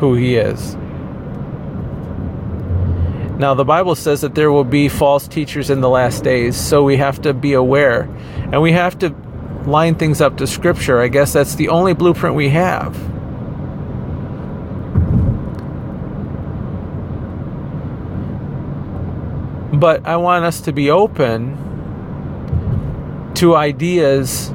who 0.00 0.14
he 0.14 0.34
is. 0.34 0.76
Now, 3.36 3.54
the 3.54 3.64
Bible 3.64 3.94
says 3.96 4.20
that 4.20 4.34
there 4.34 4.52
will 4.52 4.64
be 4.64 4.88
false 4.88 5.26
teachers 5.26 5.68
in 5.68 5.80
the 5.80 5.88
last 5.88 6.22
days, 6.22 6.56
so 6.56 6.84
we 6.84 6.96
have 6.98 7.20
to 7.22 7.34
be 7.34 7.52
aware 7.54 8.02
and 8.52 8.62
we 8.62 8.72
have 8.72 8.98
to 9.00 9.14
line 9.66 9.96
things 9.96 10.20
up 10.20 10.36
to 10.36 10.46
Scripture. 10.46 11.00
I 11.00 11.08
guess 11.08 11.32
that's 11.32 11.56
the 11.56 11.68
only 11.68 11.94
blueprint 11.94 12.36
we 12.36 12.50
have. 12.50 12.92
But 19.78 20.06
I 20.06 20.16
want 20.16 20.44
us 20.44 20.60
to 20.62 20.72
be 20.72 20.90
open 20.90 21.58
to 23.34 23.56
ideas 23.56 24.52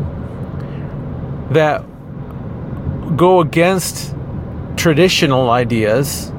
that 1.52 1.84
go 3.18 3.42
against 3.42 4.15
traditional 4.78 5.50
ideas, 5.50 6.32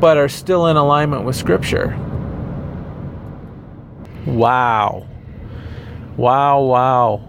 but 0.00 0.16
are 0.16 0.28
still 0.28 0.66
in 0.66 0.76
alignment 0.76 1.24
with 1.24 1.36
Scripture. 1.36 1.98
Wow. 4.26 5.06
Wow, 6.16 6.62
wow. 6.62 7.28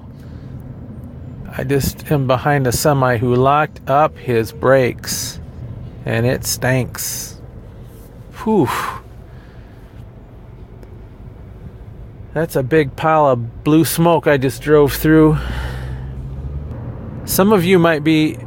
I 1.58 1.63
just 1.63 2.12
am 2.12 2.27
behind 2.27 2.67
a 2.67 2.71
semi 2.71 3.17
who 3.17 3.36
locked 3.36 3.82
up 3.89 4.17
his 4.17 4.51
brakes 4.51 5.39
and 6.06 6.25
it 6.25 6.45
stinks. 6.45 7.39
Whew. 8.43 8.69
That's 12.34 12.56
a 12.56 12.63
big 12.63 12.95
pile 12.95 13.25
of 13.27 13.63
blue 13.63 13.86
smoke 13.86 14.27
I 14.27 14.38
just 14.38 14.62
drove 14.62 14.93
through. 14.93 15.38
Some 17.25 17.51
of 17.51 17.65
you 17.65 17.80
might 17.80 18.03
be 18.03 18.38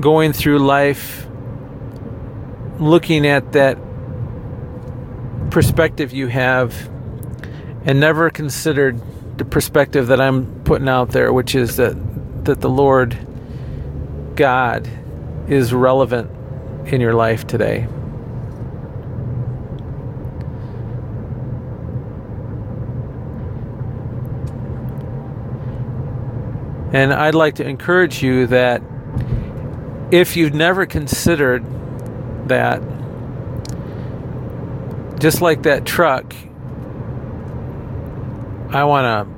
going 0.00 0.32
through 0.32 0.58
life 0.58 1.25
looking 2.78 3.26
at 3.26 3.52
that 3.52 3.78
perspective 5.50 6.12
you 6.12 6.26
have 6.26 6.90
and 7.84 8.00
never 8.00 8.30
considered 8.30 9.00
the 9.38 9.44
perspective 9.44 10.08
that 10.08 10.20
I'm 10.20 10.62
putting 10.64 10.88
out 10.88 11.10
there, 11.10 11.32
which 11.32 11.54
is 11.54 11.76
that 11.76 11.94
that 12.44 12.60
the 12.60 12.70
Lord 12.70 13.18
God 14.36 14.88
is 15.48 15.72
relevant 15.72 16.30
in 16.92 17.00
your 17.00 17.14
life 17.14 17.46
today. 17.46 17.88
And 26.92 27.12
I'd 27.12 27.34
like 27.34 27.56
to 27.56 27.66
encourage 27.66 28.22
you 28.22 28.46
that 28.46 28.80
if 30.10 30.36
you've 30.36 30.54
never 30.54 30.86
considered 30.86 31.64
that, 32.48 32.80
just 35.18 35.40
like 35.40 35.62
that 35.62 35.84
truck, 35.84 36.34
I 38.70 38.84
want 38.84 39.30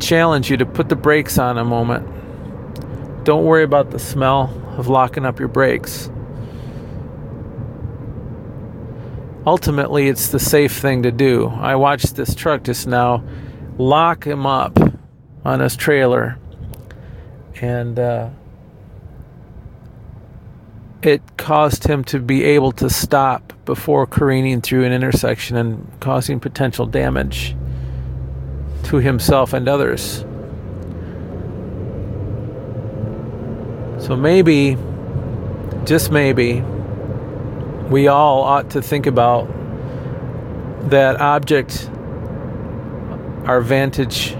to 0.00 0.06
challenge 0.06 0.50
you 0.50 0.56
to 0.58 0.66
put 0.66 0.88
the 0.88 0.96
brakes 0.96 1.38
on 1.38 1.58
a 1.58 1.64
moment. 1.64 3.24
Don't 3.24 3.44
worry 3.44 3.64
about 3.64 3.90
the 3.90 3.98
smell 3.98 4.50
of 4.76 4.88
locking 4.88 5.24
up 5.24 5.38
your 5.38 5.48
brakes. 5.48 6.10
ultimately 9.46 10.08
it's 10.08 10.28
the 10.28 10.38
safe 10.38 10.72
thing 10.72 11.02
to 11.02 11.12
do. 11.12 11.48
I 11.48 11.76
watched 11.76 12.16
this 12.16 12.34
truck 12.34 12.64
just 12.64 12.86
now 12.86 13.24
lock 13.78 14.26
him 14.26 14.46
up 14.46 14.78
on 15.44 15.60
his 15.60 15.76
trailer, 15.76 16.38
and 17.60 17.98
uh, 17.98 18.30
it 21.06 21.22
caused 21.36 21.84
him 21.84 22.04
to 22.04 22.18
be 22.18 22.44
able 22.44 22.72
to 22.72 22.88
stop 22.88 23.52
before 23.64 24.06
careening 24.06 24.60
through 24.60 24.84
an 24.84 24.92
intersection 24.92 25.56
and 25.56 25.86
causing 26.00 26.40
potential 26.40 26.86
damage 26.86 27.54
to 28.84 28.96
himself 28.96 29.52
and 29.52 29.68
others. 29.68 30.24
So 34.04 34.16
maybe, 34.16 34.76
just 35.84 36.10
maybe, 36.10 36.62
we 37.90 38.08
all 38.08 38.42
ought 38.42 38.70
to 38.70 38.82
think 38.82 39.06
about 39.06 39.46
that 40.90 41.20
object, 41.20 41.90
our 43.46 43.60
vantage 43.60 44.34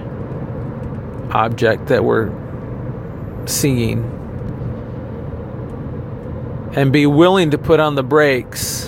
object 1.31 1.87
that 1.87 2.05
we're 2.05 2.31
seeing, 3.46 4.03
and 6.76 6.92
be 6.92 7.06
willing 7.06 7.50
to 7.52 7.58
put 7.58 7.80
on 7.80 7.94
the 7.94 8.02
brakes 8.02 8.87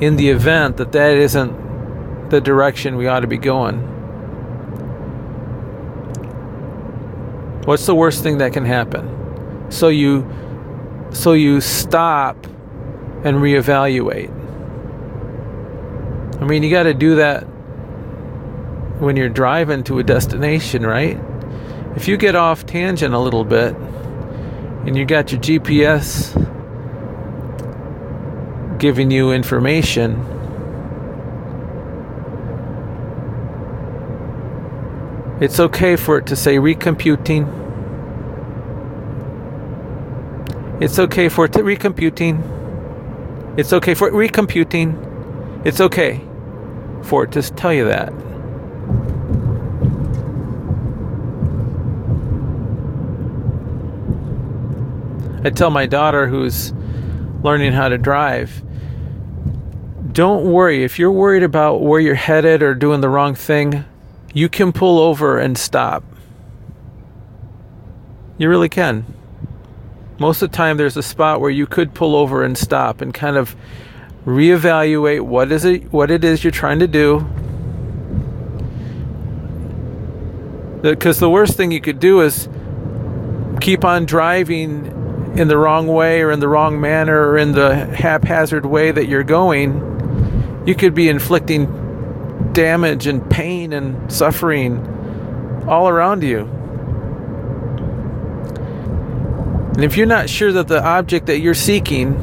in 0.00 0.16
the 0.16 0.30
event 0.30 0.76
that 0.76 0.92
that 0.92 1.16
isn't 1.16 2.30
the 2.30 2.40
direction 2.40 2.96
we 2.96 3.06
ought 3.06 3.20
to 3.20 3.26
be 3.26 3.38
going. 3.38 3.78
What's 7.64 7.86
the 7.86 7.94
worst 7.94 8.22
thing 8.22 8.38
that 8.38 8.52
can 8.52 8.64
happen? 8.64 9.70
So 9.70 9.88
you 9.88 10.28
so 11.12 11.32
you 11.32 11.60
stop 11.60 12.46
and 13.24 13.36
reevaluate. 13.36 14.30
I 16.40 16.44
mean, 16.44 16.62
you 16.62 16.70
got 16.70 16.84
to 16.84 16.94
do 16.94 17.16
that 17.16 17.42
when 18.98 19.16
you're 19.16 19.28
driving 19.28 19.84
to 19.84 19.98
a 19.98 20.02
destination, 20.02 20.84
right? 20.84 21.20
If 21.94 22.08
you 22.08 22.16
get 22.16 22.34
off 22.34 22.66
tangent 22.66 23.14
a 23.14 23.18
little 23.18 23.44
bit 23.44 23.76
and 24.86 24.96
you 24.96 25.04
got 25.04 25.30
your 25.30 25.40
GPS 25.40 26.32
giving 28.78 29.12
you 29.12 29.30
information, 29.30 30.20
it's 35.40 35.60
okay 35.60 35.94
for 35.94 36.18
it 36.18 36.26
to 36.26 36.34
say 36.34 36.56
recomputing. 36.56 37.46
It's 40.82 40.98
okay 40.98 41.28
for 41.28 41.44
it 41.44 41.52
to 41.52 41.60
recomputing. 41.60 42.42
It's 43.56 43.72
okay 43.72 43.94
for 43.94 44.08
it 44.08 44.14
recomputing. 44.14 45.64
It's 45.64 45.80
okay 45.80 46.20
for 47.02 47.22
it 47.22 47.32
to 47.32 47.42
tell 47.42 47.72
you 47.72 47.84
that. 47.84 48.12
I 55.44 55.50
tell 55.50 55.70
my 55.70 55.86
daughter 55.86 56.28
who's 56.28 56.72
learning 57.42 57.72
how 57.72 57.88
to 57.88 57.98
drive, 57.98 58.62
don't 60.12 60.44
worry. 60.44 60.84
If 60.84 60.98
you're 60.98 61.10
worried 61.10 61.42
about 61.42 61.82
where 61.82 61.98
you're 61.98 62.14
headed 62.14 62.62
or 62.62 62.74
doing 62.74 63.00
the 63.00 63.08
wrong 63.08 63.34
thing, 63.34 63.84
you 64.34 64.48
can 64.48 64.72
pull 64.72 64.98
over 64.98 65.38
and 65.38 65.56
stop. 65.58 66.04
You 68.38 68.48
really 68.48 68.68
can. 68.68 69.04
Most 70.18 70.42
of 70.42 70.50
the 70.50 70.56
time, 70.56 70.76
there's 70.76 70.96
a 70.96 71.02
spot 71.02 71.40
where 71.40 71.50
you 71.50 71.66
could 71.66 71.94
pull 71.94 72.14
over 72.14 72.44
and 72.44 72.56
stop 72.56 73.00
and 73.00 73.12
kind 73.12 73.36
of 73.36 73.56
reevaluate 74.24 75.22
what 75.22 75.50
is 75.50 75.64
it, 75.64 75.92
what 75.92 76.10
it 76.10 76.22
is 76.22 76.44
you're 76.44 76.50
trying 76.50 76.78
to 76.78 76.86
do. 76.86 77.20
Because 80.82 81.18
the 81.18 81.30
worst 81.30 81.56
thing 81.56 81.72
you 81.72 81.80
could 81.80 81.98
do 81.98 82.20
is 82.20 82.48
keep 83.60 83.84
on 83.84 84.04
driving 84.04 85.01
in 85.34 85.48
the 85.48 85.56
wrong 85.56 85.86
way 85.86 86.22
or 86.22 86.30
in 86.30 86.40
the 86.40 86.48
wrong 86.48 86.80
manner 86.80 87.28
or 87.30 87.38
in 87.38 87.52
the 87.52 87.86
haphazard 87.86 88.66
way 88.66 88.90
that 88.90 89.08
you're 89.08 89.24
going 89.24 89.92
you 90.66 90.74
could 90.74 90.94
be 90.94 91.08
inflicting 91.08 92.52
damage 92.52 93.06
and 93.06 93.28
pain 93.30 93.72
and 93.72 94.12
suffering 94.12 94.78
all 95.66 95.88
around 95.88 96.22
you. 96.22 96.40
And 99.74 99.84
if 99.84 99.96
you're 99.96 100.06
not 100.06 100.28
sure 100.28 100.52
that 100.52 100.68
the 100.68 100.82
object 100.84 101.26
that 101.26 101.40
you're 101.40 101.54
seeking 101.54 102.14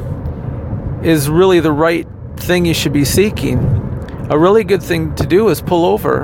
is 1.02 1.28
really 1.28 1.60
the 1.60 1.72
right 1.72 2.06
thing 2.36 2.64
you 2.64 2.74
should 2.74 2.92
be 2.92 3.04
seeking, 3.04 3.58
a 4.30 4.38
really 4.38 4.64
good 4.64 4.82
thing 4.82 5.14
to 5.16 5.26
do 5.26 5.48
is 5.48 5.60
pull 5.60 5.84
over 5.84 6.22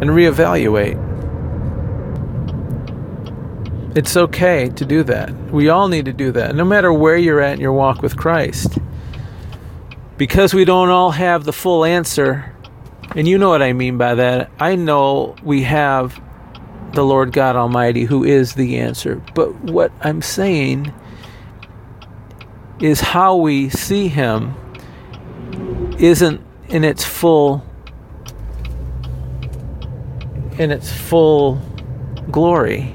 and 0.00 0.10
reevaluate. 0.10 1.11
It's 3.94 4.16
okay 4.16 4.68
to 4.70 4.84
do 4.84 5.02
that. 5.04 5.32
We 5.52 5.68
all 5.68 5.88
need 5.88 6.06
to 6.06 6.12
do 6.12 6.32
that, 6.32 6.54
no 6.54 6.64
matter 6.64 6.92
where 6.92 7.16
you're 7.16 7.40
at 7.40 7.54
in 7.54 7.60
your 7.60 7.72
walk 7.72 8.02
with 8.02 8.16
Christ 8.16 8.78
because 10.22 10.54
we 10.54 10.64
don't 10.64 10.88
all 10.88 11.10
have 11.10 11.42
the 11.42 11.52
full 11.52 11.84
answer, 11.84 12.54
and 13.16 13.26
you 13.26 13.38
know 13.38 13.48
what 13.48 13.60
I 13.60 13.72
mean 13.72 13.98
by 13.98 14.14
that, 14.14 14.52
I 14.60 14.76
know 14.76 15.34
we 15.42 15.62
have 15.64 16.22
the 16.92 17.04
Lord 17.04 17.32
God 17.32 17.56
Almighty 17.56 18.04
who 18.04 18.22
is 18.22 18.54
the 18.54 18.78
answer. 18.78 19.20
But 19.34 19.52
what 19.64 19.90
I'm 20.00 20.22
saying 20.22 20.94
is 22.80 23.00
how 23.00 23.34
we 23.34 23.68
see 23.70 24.06
Him 24.06 24.54
isn't 25.98 26.40
in 26.68 26.84
its 26.84 27.04
full 27.04 27.66
in 30.56 30.70
its 30.70 30.92
full 30.92 31.60
glory, 32.30 32.92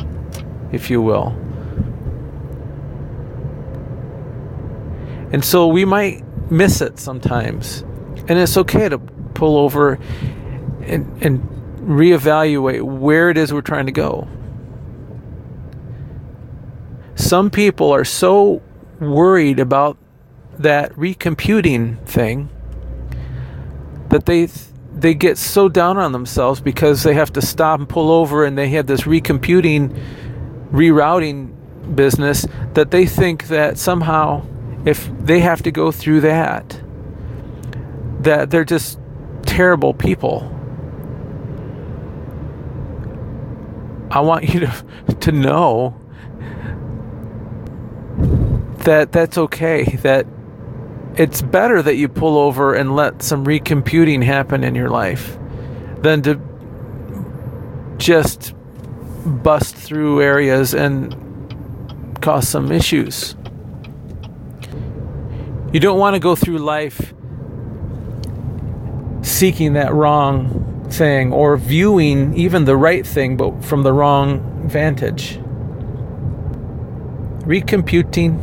if 0.72 0.90
you 0.90 1.02
will. 1.02 1.36
And 5.32 5.44
so 5.44 5.68
we 5.68 5.86
might 5.86 6.24
miss 6.50 6.82
it 6.82 7.00
sometimes. 7.00 7.82
And 8.28 8.40
it's 8.40 8.58
okay 8.58 8.90
to 8.90 8.98
pull 8.98 9.58
over 9.58 10.00
and, 10.82 11.24
and 11.24 11.42
reevaluate 11.82 12.82
where 12.82 13.30
it 13.30 13.38
is 13.38 13.54
we're 13.54 13.62
trying 13.62 13.86
to 13.86 13.92
go. 13.92 14.28
Some 17.16 17.50
people 17.50 17.92
are 17.92 18.06
so 18.06 18.62
worried 19.00 19.60
about 19.60 19.98
that 20.60 20.92
recomputing 20.94 22.04
thing 22.06 22.50
that 24.10 24.26
they 24.26 24.50
they 24.94 25.14
get 25.14 25.38
so 25.38 25.70
down 25.70 25.98
on 25.98 26.12
themselves 26.12 26.60
because 26.60 27.04
they 27.04 27.14
have 27.14 27.32
to 27.34 27.42
stop 27.42 27.80
and 27.80 27.88
pull 27.88 28.10
over 28.10 28.46
and 28.46 28.58
they 28.58 28.70
have 28.70 28.88
this 28.88 29.02
recomputing 29.02 29.96
rerouting 30.72 31.54
business 31.96 32.46
that 32.74 32.92
they 32.92 33.06
think 33.06 33.48
that 33.48 33.78
somehow 33.78 34.46
if 34.86 35.10
they 35.20 35.40
have 35.40 35.64
to 35.64 35.72
go 35.72 35.92
through 35.92 36.22
that, 36.22 36.82
that 38.22 38.50
they're 38.50 38.66
just 38.66 39.00
terrible 39.46 39.94
people. 39.94 40.54
I 44.10 44.22
want 44.22 44.54
you 44.54 44.62
to, 44.62 44.86
to 45.22 45.32
know 45.32 46.00
that 48.80 49.12
that's 49.12 49.38
okay, 49.38 49.84
that 50.04 50.26
it's 51.16 51.42
better 51.42 51.82
that 51.82 51.96
you 51.96 52.08
pull 52.08 52.38
over 52.38 52.74
and 52.74 52.96
let 52.96 53.22
some 53.22 53.46
recomputing 53.46 54.24
happen 54.24 54.64
in 54.64 54.76
your 54.76 54.90
life 54.90 55.38
than 56.02 56.22
to 56.22 56.40
just 57.98 58.54
bust 59.28 59.76
through 59.76 60.22
areas 60.22 60.74
and 60.74 61.16
cause 62.22 62.48
some 62.48 62.72
issues. 62.72 63.36
You 65.74 65.80
don't 65.80 66.00
want 66.00 66.16
to 66.16 66.20
go 66.20 66.36
through 66.36 66.60
life 66.60 67.14
seeking 69.22 69.74
that 69.74 69.94
wrong 69.94 70.88
thing 70.90 71.34
or 71.34 71.58
viewing 71.58 72.34
even 72.36 72.66
the 72.66 72.78
right 72.78 73.06
thing 73.06 73.36
but 73.38 73.64
from 73.64 73.84
the 73.84 73.92
wrong 73.92 74.68
vantage. 74.68 75.38
Recomputing. 77.46 78.40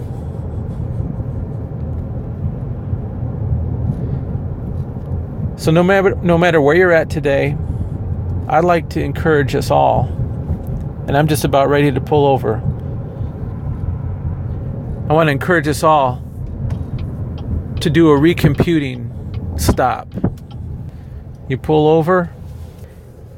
So 5.58 5.70
no 5.70 5.82
matter 5.82 6.14
no 6.16 6.36
matter 6.36 6.60
where 6.60 6.76
you're 6.76 6.92
at 6.92 7.10
today, 7.10 7.56
I'd 8.48 8.64
like 8.64 8.90
to 8.90 9.02
encourage 9.02 9.54
us 9.54 9.70
all. 9.70 10.23
And 11.06 11.18
I'm 11.18 11.28
just 11.28 11.44
about 11.44 11.68
ready 11.68 11.92
to 11.92 12.00
pull 12.00 12.26
over. 12.26 12.56
I 15.08 15.12
want 15.12 15.26
to 15.26 15.32
encourage 15.32 15.68
us 15.68 15.82
all 15.82 16.22
to 17.80 17.90
do 17.90 18.10
a 18.10 18.18
recomputing 18.18 19.60
stop. 19.60 20.08
You 21.46 21.58
pull 21.58 21.88
over, 21.88 22.32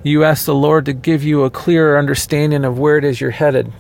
you 0.05 0.23
ask 0.23 0.47
the 0.47 0.55
Lord 0.55 0.85
to 0.85 0.93
give 0.93 1.25
you 1.25 1.43
a 1.43 1.51
clearer 1.51 1.99
understanding 1.99 2.65
of 2.65 2.79
where 2.79 2.99
it 2.99 3.05
is 3.05 3.21
you're 3.21 3.33
headed. 3.33 3.73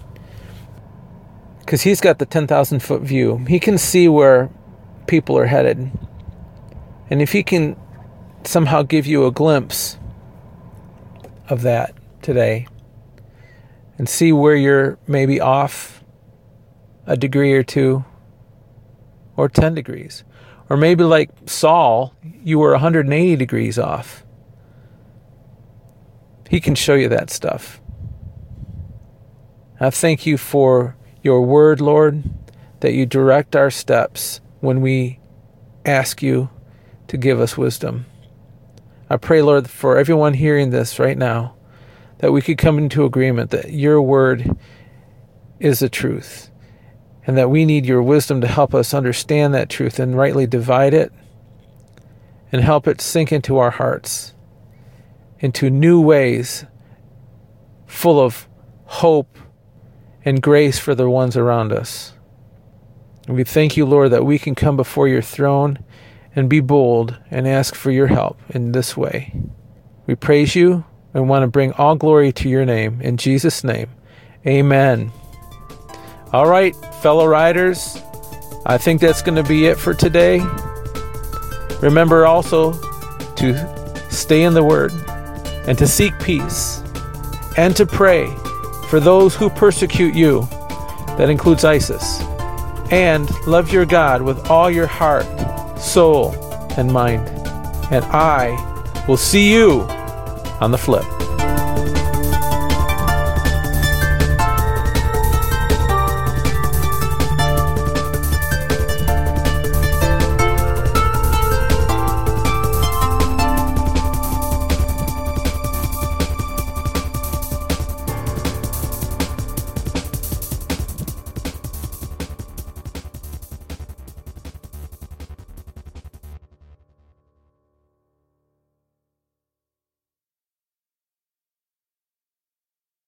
Because 1.60 1.82
He's 1.82 2.00
got 2.00 2.18
the 2.18 2.26
10,000 2.26 2.80
foot 2.80 3.02
view, 3.02 3.44
He 3.48 3.60
can 3.60 3.78
see 3.78 4.08
where 4.08 4.50
people 5.06 5.38
are 5.38 5.46
headed. 5.46 5.92
And 7.08 7.22
if 7.22 7.30
He 7.30 7.44
can 7.44 7.76
somehow 8.42 8.82
give 8.82 9.06
you 9.06 9.26
a 9.26 9.30
glimpse 9.30 9.96
of 11.48 11.62
that 11.62 11.94
today 12.20 12.66
and 13.98 14.08
see 14.08 14.32
where 14.32 14.54
you're 14.54 14.98
maybe 15.06 15.40
off 15.40 16.04
a 17.06 17.16
degree 17.16 17.52
or 17.52 17.62
two 17.62 18.04
or 19.36 19.48
10 19.48 19.74
degrees. 19.74 20.24
Or 20.68 20.76
maybe 20.76 21.04
like 21.04 21.30
Saul, 21.46 22.14
you 22.22 22.58
were 22.58 22.72
180 22.72 23.36
degrees 23.36 23.78
off. 23.78 24.24
He 26.48 26.60
can 26.60 26.74
show 26.74 26.94
you 26.94 27.08
that 27.08 27.30
stuff. 27.30 27.80
I 29.78 29.90
thank 29.90 30.26
you 30.26 30.38
for 30.38 30.96
your 31.22 31.42
word, 31.42 31.80
Lord, 31.80 32.24
that 32.80 32.94
you 32.94 33.04
direct 33.04 33.54
our 33.54 33.70
steps 33.70 34.40
when 34.60 34.80
we 34.80 35.20
ask 35.84 36.22
you 36.22 36.48
to 37.08 37.16
give 37.16 37.40
us 37.40 37.58
wisdom. 37.58 38.06
I 39.08 39.16
pray, 39.16 39.42
Lord, 39.42 39.68
for 39.68 39.98
everyone 39.98 40.34
hearing 40.34 40.70
this 40.70 40.98
right 40.98 41.16
now, 41.16 41.55
that 42.18 42.32
we 42.32 42.42
could 42.42 42.58
come 42.58 42.78
into 42.78 43.04
agreement 43.04 43.50
that 43.50 43.72
your 43.72 44.00
word 44.00 44.56
is 45.58 45.80
the 45.80 45.88
truth 45.88 46.50
and 47.26 47.36
that 47.36 47.50
we 47.50 47.64
need 47.64 47.84
your 47.84 48.02
wisdom 48.02 48.40
to 48.40 48.46
help 48.46 48.74
us 48.74 48.94
understand 48.94 49.52
that 49.54 49.68
truth 49.68 49.98
and 49.98 50.16
rightly 50.16 50.46
divide 50.46 50.94
it 50.94 51.12
and 52.52 52.62
help 52.62 52.86
it 52.86 53.00
sink 53.00 53.32
into 53.32 53.58
our 53.58 53.70
hearts 53.70 54.34
into 55.40 55.68
new 55.70 56.00
ways 56.00 56.64
full 57.86 58.20
of 58.20 58.48
hope 58.84 59.38
and 60.24 60.42
grace 60.42 60.78
for 60.78 60.94
the 60.94 61.08
ones 61.08 61.36
around 61.36 61.72
us. 61.72 62.14
We 63.28 63.44
thank 63.44 63.76
you, 63.76 63.84
Lord, 63.84 64.12
that 64.12 64.24
we 64.24 64.38
can 64.38 64.54
come 64.54 64.76
before 64.76 65.08
your 65.08 65.22
throne 65.22 65.78
and 66.34 66.48
be 66.48 66.60
bold 66.60 67.18
and 67.30 67.46
ask 67.46 67.74
for 67.74 67.90
your 67.90 68.06
help 68.06 68.38
in 68.50 68.72
this 68.72 68.96
way. 68.96 69.34
We 70.06 70.14
praise 70.14 70.54
you 70.54 70.84
and 71.16 71.30
want 71.30 71.42
to 71.42 71.46
bring 71.46 71.72
all 71.72 71.96
glory 71.96 72.30
to 72.30 72.46
your 72.46 72.66
name. 72.66 73.00
In 73.00 73.16
Jesus' 73.16 73.64
name, 73.64 73.88
amen. 74.46 75.10
All 76.30 76.46
right, 76.46 76.76
fellow 77.00 77.26
riders, 77.26 77.98
I 78.66 78.76
think 78.76 79.00
that's 79.00 79.22
going 79.22 79.42
to 79.42 79.48
be 79.48 79.64
it 79.64 79.78
for 79.78 79.94
today. 79.94 80.40
Remember 81.80 82.26
also 82.26 82.72
to 83.36 84.10
stay 84.10 84.42
in 84.42 84.52
the 84.52 84.62
Word 84.62 84.92
and 85.66 85.78
to 85.78 85.86
seek 85.86 86.12
peace 86.20 86.82
and 87.56 87.74
to 87.76 87.86
pray 87.86 88.26
for 88.90 89.00
those 89.00 89.34
who 89.34 89.48
persecute 89.48 90.14
you. 90.14 90.46
That 91.16 91.30
includes 91.30 91.64
ISIS. 91.64 92.20
And 92.90 93.30
love 93.46 93.72
your 93.72 93.86
God 93.86 94.20
with 94.20 94.50
all 94.50 94.70
your 94.70 94.86
heart, 94.86 95.24
soul, 95.80 96.34
and 96.76 96.92
mind. 96.92 97.26
And 97.90 98.04
I 98.04 99.04
will 99.08 99.16
see 99.16 99.50
you 99.50 99.88
on 100.60 100.70
the 100.70 100.78
flip. 100.78 101.15